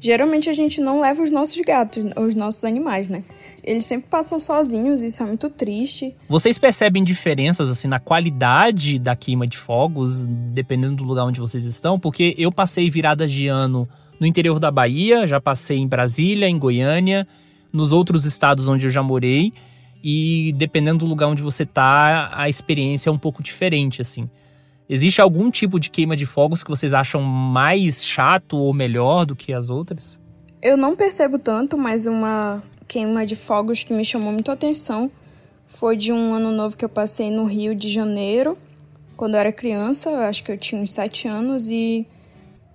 Geralmente 0.00 0.50
a 0.50 0.52
gente 0.52 0.80
não 0.80 1.00
leva 1.00 1.22
os 1.22 1.30
nossos 1.30 1.60
gatos, 1.60 2.04
os 2.16 2.34
nossos 2.34 2.64
animais, 2.64 3.08
né? 3.08 3.22
Eles 3.66 3.84
sempre 3.84 4.08
passam 4.08 4.38
sozinhos, 4.38 5.02
isso 5.02 5.22
é 5.22 5.26
muito 5.26 5.50
triste. 5.50 6.14
Vocês 6.28 6.56
percebem 6.56 7.02
diferenças 7.02 7.68
assim 7.68 7.88
na 7.88 7.98
qualidade 7.98 8.96
da 8.98 9.16
queima 9.16 9.46
de 9.46 9.58
fogos, 9.58 10.24
dependendo 10.24 10.96
do 10.96 11.04
lugar 11.04 11.24
onde 11.24 11.40
vocês 11.40 11.64
estão? 11.64 11.98
Porque 11.98 12.34
eu 12.38 12.52
passei 12.52 12.88
viradas 12.88 13.30
de 13.32 13.48
ano 13.48 13.88
no 14.20 14.26
interior 14.26 14.60
da 14.60 14.70
Bahia, 14.70 15.26
já 15.26 15.40
passei 15.40 15.78
em 15.78 15.88
Brasília, 15.88 16.48
em 16.48 16.58
Goiânia, 16.58 17.26
nos 17.72 17.92
outros 17.92 18.24
estados 18.24 18.68
onde 18.68 18.86
eu 18.86 18.90
já 18.90 19.02
morei, 19.02 19.52
e 20.02 20.54
dependendo 20.56 21.00
do 21.00 21.06
lugar 21.06 21.26
onde 21.26 21.42
você 21.42 21.66
tá, 21.66 22.30
a 22.32 22.48
experiência 22.48 23.10
é 23.10 23.12
um 23.12 23.18
pouco 23.18 23.42
diferente 23.42 24.00
assim. 24.00 24.30
Existe 24.88 25.20
algum 25.20 25.50
tipo 25.50 25.80
de 25.80 25.90
queima 25.90 26.16
de 26.16 26.24
fogos 26.24 26.62
que 26.62 26.70
vocês 26.70 26.94
acham 26.94 27.20
mais 27.20 28.04
chato 28.04 28.56
ou 28.56 28.72
melhor 28.72 29.26
do 29.26 29.34
que 29.34 29.52
as 29.52 29.68
outras? 29.68 30.20
Eu 30.62 30.76
não 30.76 30.94
percebo 30.94 31.38
tanto, 31.38 31.76
mas 31.76 32.06
uma 32.06 32.62
queima 32.86 33.26
de 33.26 33.36
fogos 33.36 33.82
que 33.82 33.92
me 33.92 34.04
chamou 34.04 34.32
muito 34.32 34.50
a 34.50 34.54
atenção 34.54 35.10
foi 35.66 35.96
de 35.96 36.12
um 36.12 36.32
ano 36.32 36.52
novo 36.52 36.76
que 36.76 36.84
eu 36.84 36.88
passei 36.88 37.30
no 37.30 37.44
Rio 37.44 37.74
de 37.74 37.88
Janeiro, 37.88 38.56
quando 39.16 39.34
eu 39.34 39.40
era 39.40 39.50
criança, 39.50 40.10
eu 40.10 40.20
acho 40.20 40.44
que 40.44 40.52
eu 40.52 40.58
tinha 40.58 40.80
uns 40.80 40.90
sete 40.90 41.26
anos, 41.26 41.68
e, 41.68 42.06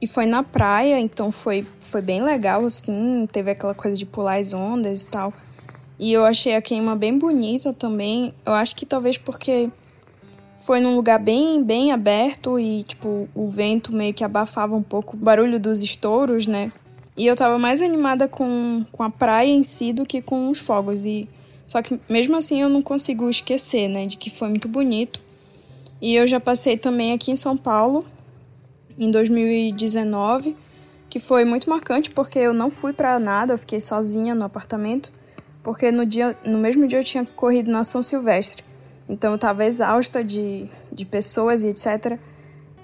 e 0.02 0.08
foi 0.08 0.26
na 0.26 0.43
praia, 0.43 1.00
então 1.00 1.32
foi, 1.32 1.65
foi 1.80 2.02
bem 2.02 2.21
legal, 2.21 2.65
assim, 2.65 3.28
teve 3.32 3.52
aquela 3.52 3.74
coisa 3.74 3.95
de 3.95 4.06
pular 4.06 4.39
as 4.39 4.54
ondas 4.54 5.04
e 5.04 5.08
tal. 5.08 5.34
E 6.00 6.12
eu 6.12 6.26
achei 6.26 6.56
a 6.56 6.62
queima 6.62 6.95
bem 6.95 7.17
bonita 7.17 7.71
também, 7.71 8.34
eu 8.45 8.54
acho 8.54 8.76
que 8.76 8.86
talvez 8.86 9.17
porque 9.17 9.69
foi 10.58 10.80
num 10.80 10.95
lugar 10.95 11.19
bem, 11.19 11.63
bem 11.63 11.91
aberto 11.91 12.60
e, 12.60 12.84
tipo, 12.84 13.30
o 13.34 13.50
vento 13.50 13.93
meio 13.93 14.13
que 14.13 14.24
abafava 14.24 14.76
um 14.76 14.84
pouco 14.84 15.15
o 15.15 15.19
barulho 15.19 15.60
dos 15.60 15.82
estouros, 15.82 16.45
né? 16.45 16.71
E 17.22 17.28
eu 17.28 17.36
tava 17.36 17.60
mais 17.60 17.84
animada 17.84 18.28
com, 18.28 18.84
com 18.92 19.04
a 19.04 19.10
praia 19.12 19.52
em 19.52 19.62
si 19.62 19.94
do 19.94 20.08
que 20.08 20.24
com 20.24 20.50
os 20.50 20.58
fogos. 20.58 21.06
E 21.06 21.30
só 21.68 21.80
que 21.80 22.00
mesmo 22.10 22.36
assim 22.36 22.60
eu 22.64 22.68
não 22.68 22.82
consigo 22.82 23.30
esquecer, 23.30 23.88
né, 23.88 24.08
de 24.08 24.18
que 24.18 24.32
foi 24.32 24.50
muito 24.50 24.68
bonito. 24.68 25.20
E 26.02 26.16
eu 26.16 26.26
já 26.26 26.40
passei 26.40 26.80
também 26.80 27.14
aqui 27.14 27.30
em 27.30 27.36
São 27.36 27.56
Paulo 27.56 28.04
em 28.98 29.12
2019, 29.12 30.56
que 31.12 31.20
foi 31.20 31.46
muito 31.46 31.70
marcante 31.70 32.10
porque 32.10 32.40
eu 32.40 32.56
não 32.56 32.72
fui 32.72 32.92
para 32.92 33.20
nada, 33.20 33.54
eu 33.54 33.58
fiquei 33.60 33.80
sozinha 33.80 34.34
no 34.34 34.46
apartamento, 34.46 35.14
porque 35.62 35.92
no 35.92 36.08
dia 36.08 36.36
no 36.44 36.58
mesmo 36.58 36.88
dia 36.88 37.02
eu 37.02 37.04
tinha 37.04 37.24
corrido 37.24 37.70
na 37.70 37.84
São 37.84 38.02
Silvestre. 38.02 38.64
Então 39.08 39.34
eu 39.34 39.38
tava 39.38 39.64
exausta 39.64 40.24
de, 40.24 40.68
de 40.92 41.06
pessoas 41.06 41.62
e 41.62 41.68
etc. 41.68 42.18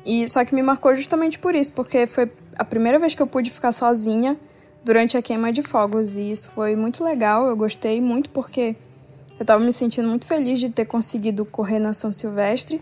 E 0.06 0.30
só 0.30 0.45
que 0.45 0.54
me 0.54 0.62
marcou 0.62 0.95
justamente 0.95 1.39
por 1.39 1.56
isso, 1.56 1.73
porque 1.73 2.06
foi 2.06 2.32
a 2.58 2.65
primeira 2.65 2.98
vez 2.98 3.13
que 3.13 3.22
eu 3.22 3.28
pude 3.28 3.52
ficar 3.52 3.72
sozinha 3.72 4.38
durante 4.84 5.17
a 5.17 5.22
queima 5.22 5.52
de 5.52 5.62
fogos 5.62 6.15
e 6.15 6.32
isso 6.32 6.52
foi 6.52 6.76
muito 6.76 7.04
legal. 7.04 7.48
Eu 7.48 7.56
gostei 7.56 8.02
muito 8.02 8.30
porque 8.30 8.76
eu 9.38 9.43
estava 9.43 9.63
me 9.63 9.72
sentindo 9.72 10.08
muito 10.08 10.26
feliz 10.26 10.60
de 10.60 10.70
ter 10.70 10.86
conseguido 10.86 11.46
correr 11.46 11.80
na 11.80 11.93
São 11.93 12.12
Silvestre. 12.12 12.82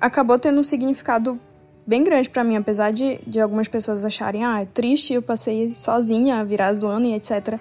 Acabou 0.00 0.38
tendo 0.38 0.58
um 0.58 0.62
significado 0.62 1.38
bem 1.86 2.02
grande 2.02 2.28
para 2.30 2.42
mim, 2.42 2.56
apesar 2.56 2.92
de, 2.92 3.18
de 3.26 3.40
algumas 3.40 3.68
pessoas 3.68 4.04
acharem, 4.04 4.44
ah, 4.44 4.62
é 4.62 4.66
triste, 4.66 5.14
eu 5.14 5.22
passei 5.22 5.74
sozinha 5.74 6.40
a 6.40 6.44
virada 6.44 6.78
do 6.78 6.86
ano 6.86 7.06
e 7.06 7.14
etc. 7.14 7.58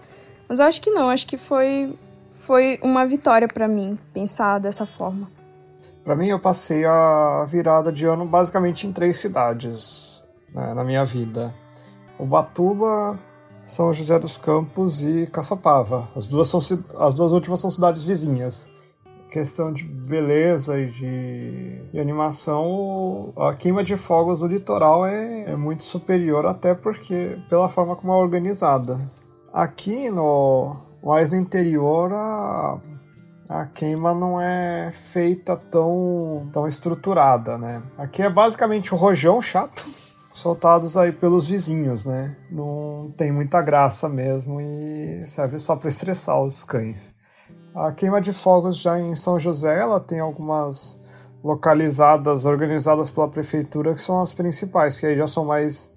Mas 0.47 0.59
eu 0.59 0.65
acho 0.65 0.81
que 0.81 0.89
não, 0.89 1.09
acho 1.09 1.27
que 1.27 1.37
foi, 1.37 1.93
foi 2.35 2.79
uma 2.81 3.05
vitória 3.05 3.47
para 3.47 3.67
mim 3.67 3.97
pensar 4.13 4.59
dessa 4.59 4.85
forma. 4.85 5.29
Para 6.03 6.15
mim, 6.15 6.29
eu 6.29 6.39
passei 6.39 6.83
a 6.83 7.45
virada 7.47 7.91
de 7.91 8.05
ano 8.05 8.25
basicamente 8.25 8.87
em 8.87 8.91
três 8.91 9.17
cidades 9.17 10.23
né, 10.53 10.73
na 10.73 10.83
minha 10.83 11.05
vida. 11.05 11.53
Ubatuba, 12.19 13.19
São 13.63 13.91
José 13.91 14.19
dos 14.19 14.37
Campos 14.37 15.01
e 15.01 15.27
Caçapava. 15.27 16.07
As 16.15 16.25
duas, 16.25 16.47
são, 16.47 16.59
as 16.97 17.13
duas 17.13 17.31
últimas 17.31 17.59
são 17.59 17.71
cidades 17.71 18.03
vizinhas. 18.03 18.69
Questão 19.29 19.71
de 19.71 19.85
beleza 19.85 20.79
e 20.79 20.87
de, 20.87 21.81
de 21.91 21.99
animação, 21.99 23.31
a 23.37 23.53
queima 23.53 23.81
de 23.81 23.95
fogos 23.95 24.41
do 24.41 24.47
litoral 24.47 25.05
é, 25.05 25.51
é 25.51 25.55
muito 25.55 25.83
superior, 25.83 26.45
até 26.45 26.75
porque 26.75 27.39
pela 27.49 27.69
forma 27.69 27.95
como 27.95 28.11
é 28.11 28.15
organizada. 28.17 28.99
Aqui 29.53 30.09
no 30.09 30.75
mais 31.03 31.29
no 31.29 31.35
interior, 31.35 32.13
a, 32.13 32.79
a 33.49 33.65
queima 33.65 34.13
não 34.13 34.39
é 34.39 34.91
feita 34.91 35.57
tão, 35.57 36.47
tão 36.53 36.67
estruturada, 36.67 37.57
né? 37.57 37.81
Aqui 37.97 38.21
é 38.21 38.29
basicamente 38.29 38.93
o 38.93 38.97
rojão 38.97 39.41
chato, 39.41 39.85
soltados 40.41 40.97
aí 40.97 41.11
pelos 41.11 41.47
vizinhos, 41.47 42.07
né? 42.07 42.35
Não 42.49 43.13
tem 43.15 43.31
muita 43.31 43.61
graça 43.61 44.09
mesmo 44.09 44.59
e 44.59 45.23
serve 45.25 45.59
só 45.59 45.75
para 45.75 45.87
estressar 45.87 46.41
os 46.41 46.63
cães. 46.63 47.15
A 47.75 47.91
queima 47.91 48.19
de 48.19 48.33
fogos 48.33 48.77
já 48.77 48.99
em 48.99 49.15
São 49.15 49.37
José, 49.37 49.79
ela 49.79 49.99
tem 49.99 50.19
algumas 50.19 50.99
localizadas, 51.43 52.45
organizadas 52.45 53.09
pela 53.09 53.27
prefeitura, 53.27 53.93
que 53.93 54.01
são 54.01 54.19
as 54.19 54.33
principais, 54.33 54.99
que 54.99 55.05
aí 55.05 55.15
já 55.15 55.27
são 55.27 55.45
mais 55.45 55.91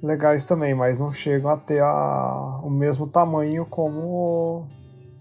legais 0.00 0.44
também, 0.44 0.74
mas 0.74 0.98
não 0.98 1.12
chegam 1.12 1.50
a 1.50 1.56
ter 1.56 1.82
a, 1.82 2.60
o 2.62 2.70
mesmo 2.70 3.08
tamanho 3.08 3.66
como, 3.66 4.66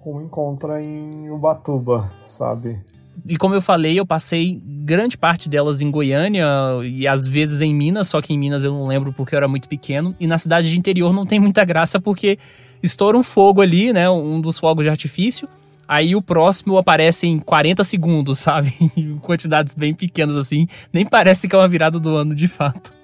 como 0.03 0.21
encontra 0.21 0.81
em 0.81 1.31
Ubatuba, 1.31 2.11
sabe? 2.23 2.79
E 3.25 3.37
como 3.37 3.55
eu 3.55 3.61
falei, 3.61 3.99
eu 3.99 4.05
passei 4.05 4.61
grande 4.63 5.17
parte 5.17 5.49
delas 5.49 5.81
em 5.81 5.89
Goiânia 5.89 6.45
e 6.83 7.07
às 7.07 7.27
vezes 7.27 7.61
em 7.61 7.73
Minas, 7.73 8.07
só 8.07 8.21
que 8.21 8.33
em 8.33 8.37
Minas 8.37 8.63
eu 8.63 8.71
não 8.71 8.87
lembro 8.87 9.11
porque 9.11 9.35
eu 9.35 9.37
era 9.37 9.47
muito 9.47 9.67
pequeno. 9.67 10.15
E 10.19 10.27
na 10.27 10.37
cidade 10.37 10.69
de 10.69 10.77
interior 10.77 11.13
não 11.13 11.25
tem 11.25 11.39
muita 11.39 11.65
graça 11.65 11.99
porque 11.99 12.37
estoura 12.81 13.17
um 13.17 13.23
fogo 13.23 13.61
ali, 13.61 13.91
né? 13.91 14.09
Um 14.09 14.39
dos 14.39 14.57
fogos 14.57 14.83
de 14.83 14.89
artifício. 14.89 15.47
Aí 15.87 16.15
o 16.15 16.21
próximo 16.21 16.77
aparece 16.77 17.27
em 17.27 17.39
40 17.39 17.83
segundos, 17.83 18.39
sabe? 18.39 18.73
Quantidades 19.23 19.73
bem 19.73 19.93
pequenas 19.93 20.35
assim. 20.35 20.67
Nem 20.91 21.05
parece 21.05 21.47
que 21.47 21.55
é 21.55 21.57
uma 21.57 21.67
virada 21.67 21.99
do 21.99 22.15
ano 22.15 22.35
de 22.35 22.47
fato. 22.47 22.96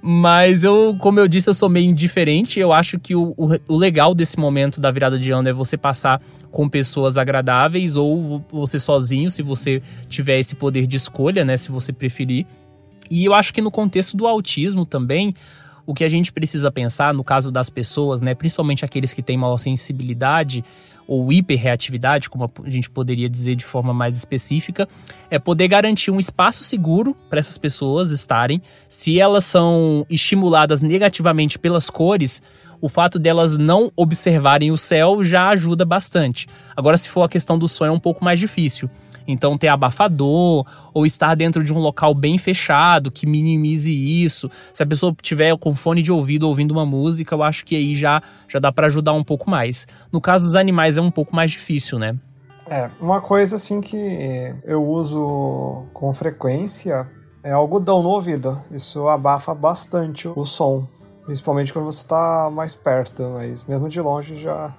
Mas 0.00 0.64
eu, 0.64 0.96
como 0.98 1.20
eu 1.20 1.28
disse, 1.28 1.48
eu 1.48 1.54
sou 1.54 1.68
meio 1.68 1.90
indiferente. 1.90 2.58
Eu 2.58 2.72
acho 2.72 2.98
que 2.98 3.14
o, 3.14 3.34
o, 3.36 3.48
o, 3.68 3.76
legal 3.76 4.14
desse 4.14 4.38
momento 4.38 4.80
da 4.80 4.90
virada 4.90 5.18
de 5.18 5.30
ano 5.30 5.48
é 5.48 5.52
você 5.52 5.76
passar 5.76 6.20
com 6.50 6.68
pessoas 6.68 7.16
agradáveis 7.16 7.96
ou 7.96 8.44
você 8.50 8.78
sozinho, 8.78 9.30
se 9.30 9.42
você 9.42 9.82
tiver 10.08 10.38
esse 10.38 10.54
poder 10.54 10.86
de 10.86 10.96
escolha, 10.96 11.44
né? 11.44 11.56
Se 11.56 11.70
você 11.70 11.92
preferir. 11.92 12.46
E 13.10 13.24
eu 13.24 13.34
acho 13.34 13.52
que 13.52 13.60
no 13.60 13.70
contexto 13.70 14.16
do 14.16 14.26
autismo 14.26 14.86
também, 14.86 15.34
o 15.86 15.94
que 15.94 16.04
a 16.04 16.08
gente 16.08 16.32
precisa 16.32 16.70
pensar, 16.70 17.12
no 17.12 17.24
caso 17.24 17.50
das 17.50 17.68
pessoas, 17.68 18.20
né? 18.20 18.34
Principalmente 18.34 18.84
aqueles 18.84 19.12
que 19.12 19.22
têm 19.22 19.36
maior 19.36 19.58
sensibilidade, 19.58 20.64
ou 21.12 21.30
hiperreatividade, 21.30 22.30
como 22.30 22.50
a 22.64 22.70
gente 22.70 22.88
poderia 22.88 23.28
dizer 23.28 23.54
de 23.54 23.66
forma 23.66 23.92
mais 23.92 24.16
específica, 24.16 24.88
é 25.30 25.38
poder 25.38 25.68
garantir 25.68 26.10
um 26.10 26.18
espaço 26.18 26.64
seguro 26.64 27.14
para 27.28 27.38
essas 27.38 27.58
pessoas 27.58 28.10
estarem. 28.10 28.62
Se 28.88 29.20
elas 29.20 29.44
são 29.44 30.06
estimuladas 30.08 30.80
negativamente 30.80 31.58
pelas 31.58 31.90
cores, 31.90 32.42
o 32.80 32.88
fato 32.88 33.18
delas 33.18 33.58
não 33.58 33.92
observarem 33.94 34.72
o 34.72 34.78
céu 34.78 35.22
já 35.22 35.50
ajuda 35.50 35.84
bastante. 35.84 36.48
Agora, 36.74 36.96
se 36.96 37.10
for 37.10 37.24
a 37.24 37.28
questão 37.28 37.58
do 37.58 37.68
sonho, 37.68 37.90
é 37.90 37.94
um 37.94 38.00
pouco 38.00 38.24
mais 38.24 38.40
difícil. 38.40 38.88
Então, 39.26 39.56
ter 39.56 39.68
abafador 39.68 40.66
ou 40.92 41.06
estar 41.06 41.34
dentro 41.34 41.62
de 41.62 41.72
um 41.72 41.78
local 41.78 42.14
bem 42.14 42.38
fechado 42.38 43.10
que 43.10 43.26
minimize 43.26 43.92
isso. 43.92 44.50
Se 44.72 44.82
a 44.82 44.86
pessoa 44.86 45.14
tiver 45.20 45.56
com 45.58 45.74
fone 45.74 46.02
de 46.02 46.12
ouvido 46.12 46.48
ouvindo 46.48 46.72
uma 46.72 46.86
música, 46.86 47.34
eu 47.34 47.42
acho 47.42 47.64
que 47.64 47.76
aí 47.76 47.94
já, 47.94 48.22
já 48.48 48.58
dá 48.58 48.72
para 48.72 48.86
ajudar 48.86 49.12
um 49.12 49.24
pouco 49.24 49.48
mais. 49.50 49.86
No 50.10 50.20
caso 50.20 50.44
dos 50.44 50.56
animais, 50.56 50.96
é 50.96 51.00
um 51.00 51.10
pouco 51.10 51.34
mais 51.34 51.50
difícil, 51.50 51.98
né? 51.98 52.16
É, 52.68 52.88
uma 53.00 53.20
coisa 53.20 53.56
assim 53.56 53.80
que 53.80 54.54
eu 54.64 54.82
uso 54.82 55.84
com 55.92 56.12
frequência 56.12 57.10
é 57.42 57.52
algodão 57.52 58.02
no 58.02 58.08
ouvido. 58.08 58.58
Isso 58.70 59.08
abafa 59.08 59.54
bastante 59.54 60.28
o 60.28 60.44
som. 60.44 60.86
Principalmente 61.24 61.72
quando 61.72 61.86
você 61.86 62.02
está 62.02 62.50
mais 62.52 62.74
perto, 62.74 63.22
mas 63.34 63.64
mesmo 63.66 63.88
de 63.88 64.00
longe 64.00 64.36
já, 64.36 64.74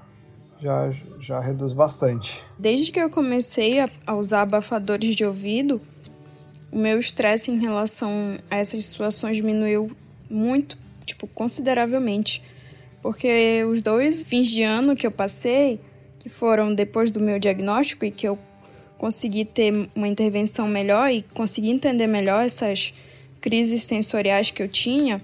já, 0.63 0.93
já 1.19 1.39
reduz 1.41 1.73
bastante. 1.73 2.41
Desde 2.58 2.91
que 2.91 2.99
eu 2.99 3.10
comecei 3.10 3.82
a, 3.82 3.89
a 4.08 4.15
usar 4.15 4.43
abafadores 4.43 5.13
de 5.13 5.26
ouvido, 5.26 5.82
o 6.71 6.78
meu 6.78 6.97
estresse 6.97 7.52
em 7.52 7.60
relação 7.60 8.38
a 8.49 8.56
essas 8.56 8.86
situações 8.86 9.36
diminuiu 9.36 9.91
muito, 10.30 10.78
tipo, 11.06 11.28
consideravelmente. 11.28 12.41
Porque 13.02 13.63
os 13.65 13.82
dois 13.82 14.23
fins 14.23 14.47
de 14.47 14.63
ano 14.63 14.95
que 14.95 15.06
eu 15.06 15.12
passei, 15.12 15.82
que 16.19 16.30
foram 16.30 16.73
depois 16.73 17.12
do 17.12 17.19
meu 17.19 17.38
diagnóstico 17.38 18.06
e 18.06 18.12
que 18.12 18.26
eu 18.26 18.39
consegui 18.97 19.43
ter 19.43 19.89
uma 19.93 20.08
intervenção 20.08 20.65
melhor 20.65 21.12
e 21.12 21.23
consegui 21.34 21.71
entender 21.71 22.08
melhor 22.08 22.45
essas 22.45 22.93
crises 23.41 23.84
sensoriais 23.84 24.49
que 24.49 24.63
eu 24.63 24.69
tinha. 24.69 25.21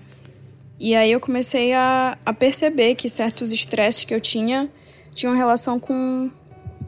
E 0.77 0.93
aí 0.93 1.13
eu 1.13 1.19
comecei 1.21 1.71
a, 1.73 2.17
a 2.25 2.33
perceber 2.33 2.95
que 2.95 3.07
certos 3.07 3.53
estresses 3.53 4.03
que 4.03 4.13
eu 4.13 4.19
tinha 4.19 4.69
tinham 5.19 5.35
relação 5.35 5.77
com, 5.77 6.31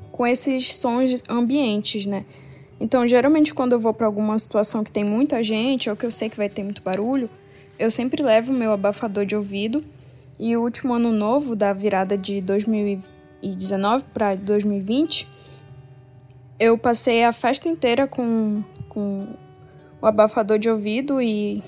com 0.09 0.25
esses 0.25 0.73
sons 0.75 1.21
ambientes, 1.27 2.05
né? 2.05 2.23
Então, 2.79 3.05
geralmente, 3.05 3.53
quando 3.53 3.73
eu 3.73 3.79
vou 3.79 3.93
para 3.93 4.07
alguma 4.07 4.39
situação 4.39 4.85
que 4.85 4.91
tem 4.91 5.03
muita 5.03 5.43
gente 5.43 5.89
ou 5.89 5.97
que 5.97 6.05
eu 6.05 6.11
sei 6.11 6.29
que 6.29 6.37
vai 6.37 6.47
ter 6.47 6.63
muito 6.63 6.81
barulho, 6.81 7.29
eu 7.77 7.91
sempre 7.91 8.23
levo 8.23 8.53
meu 8.53 8.71
abafador 8.71 9.25
de 9.25 9.35
ouvido. 9.35 9.83
E 10.39 10.55
o 10.55 10.61
último 10.61 10.93
ano 10.93 11.11
novo, 11.11 11.57
da 11.57 11.73
virada 11.73 12.17
de 12.17 12.39
2019 12.41 14.05
para 14.13 14.33
2020, 14.33 15.27
eu 16.57 16.77
passei 16.77 17.25
a 17.25 17.33
festa 17.33 17.67
inteira 17.67 18.07
com, 18.07 18.63
com 18.87 19.27
o 20.01 20.05
abafador 20.05 20.57
de 20.57 20.69
ouvido 20.69 21.21
e 21.21 21.61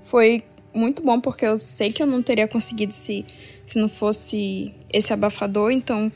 foi 0.00 0.44
muito 0.72 1.02
bom 1.02 1.20
porque 1.20 1.44
eu 1.44 1.58
sei 1.58 1.92
que 1.92 2.02
eu 2.02 2.06
não 2.06 2.22
teria 2.22 2.46
conseguido 2.46 2.92
se 2.94 3.26
se 3.66 3.78
não 3.78 3.88
fosse 3.88 4.72
esse 4.92 5.12
abafador. 5.12 5.70
Então, 5.70 6.10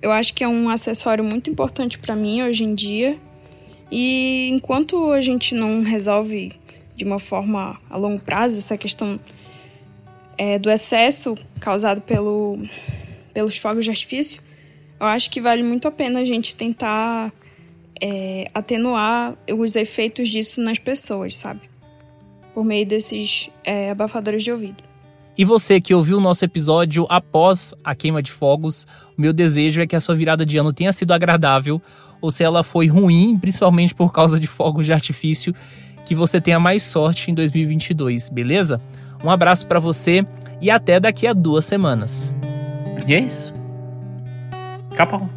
eu 0.00 0.10
acho 0.10 0.34
que 0.34 0.44
é 0.44 0.48
um 0.48 0.68
acessório 0.68 1.24
muito 1.24 1.50
importante 1.50 1.98
para 1.98 2.14
mim 2.14 2.42
hoje 2.42 2.64
em 2.64 2.74
dia. 2.74 3.18
E 3.90 4.48
enquanto 4.50 5.10
a 5.12 5.20
gente 5.20 5.54
não 5.54 5.82
resolve 5.82 6.52
de 6.94 7.04
uma 7.04 7.18
forma 7.18 7.80
a 7.88 7.96
longo 7.96 8.20
prazo 8.20 8.58
essa 8.58 8.76
questão 8.76 9.18
é, 10.36 10.58
do 10.58 10.70
excesso 10.70 11.36
causado 11.60 12.00
pelo, 12.00 12.58
pelos 13.32 13.56
fogos 13.56 13.84
de 13.84 13.90
artifício, 13.90 14.42
eu 15.00 15.06
acho 15.06 15.30
que 15.30 15.40
vale 15.40 15.62
muito 15.62 15.86
a 15.88 15.90
pena 15.90 16.20
a 16.20 16.24
gente 16.24 16.54
tentar 16.54 17.32
é, 18.00 18.50
atenuar 18.52 19.36
os 19.52 19.76
efeitos 19.76 20.28
disso 20.28 20.60
nas 20.60 20.78
pessoas, 20.78 21.34
sabe? 21.34 21.60
Por 22.52 22.64
meio 22.64 22.86
desses 22.86 23.50
é, 23.64 23.90
abafadores 23.90 24.42
de 24.42 24.52
ouvido. 24.52 24.87
E 25.38 25.44
você 25.44 25.80
que 25.80 25.94
ouviu 25.94 26.18
o 26.18 26.20
nosso 26.20 26.44
episódio 26.44 27.06
após 27.08 27.72
a 27.84 27.94
queima 27.94 28.20
de 28.20 28.32
fogos, 28.32 28.88
o 29.16 29.20
meu 29.20 29.32
desejo 29.32 29.80
é 29.80 29.86
que 29.86 29.94
a 29.94 30.00
sua 30.00 30.16
virada 30.16 30.44
de 30.44 30.58
ano 30.58 30.72
tenha 30.72 30.92
sido 30.92 31.12
agradável, 31.12 31.80
ou 32.20 32.28
se 32.32 32.42
ela 32.42 32.64
foi 32.64 32.88
ruim, 32.88 33.38
principalmente 33.38 33.94
por 33.94 34.12
causa 34.12 34.40
de 34.40 34.48
fogos 34.48 34.84
de 34.84 34.92
artifício, 34.92 35.54
que 36.04 36.12
você 36.12 36.40
tenha 36.40 36.58
mais 36.58 36.82
sorte 36.82 37.30
em 37.30 37.34
2022, 37.34 38.30
beleza? 38.30 38.80
Um 39.22 39.30
abraço 39.30 39.64
para 39.68 39.78
você 39.78 40.26
e 40.60 40.72
até 40.72 40.98
daqui 40.98 41.24
a 41.24 41.32
duas 41.32 41.64
semanas. 41.64 42.34
E 43.06 43.14
é 43.14 43.20
isso. 43.20 43.54
Capão. 44.96 45.30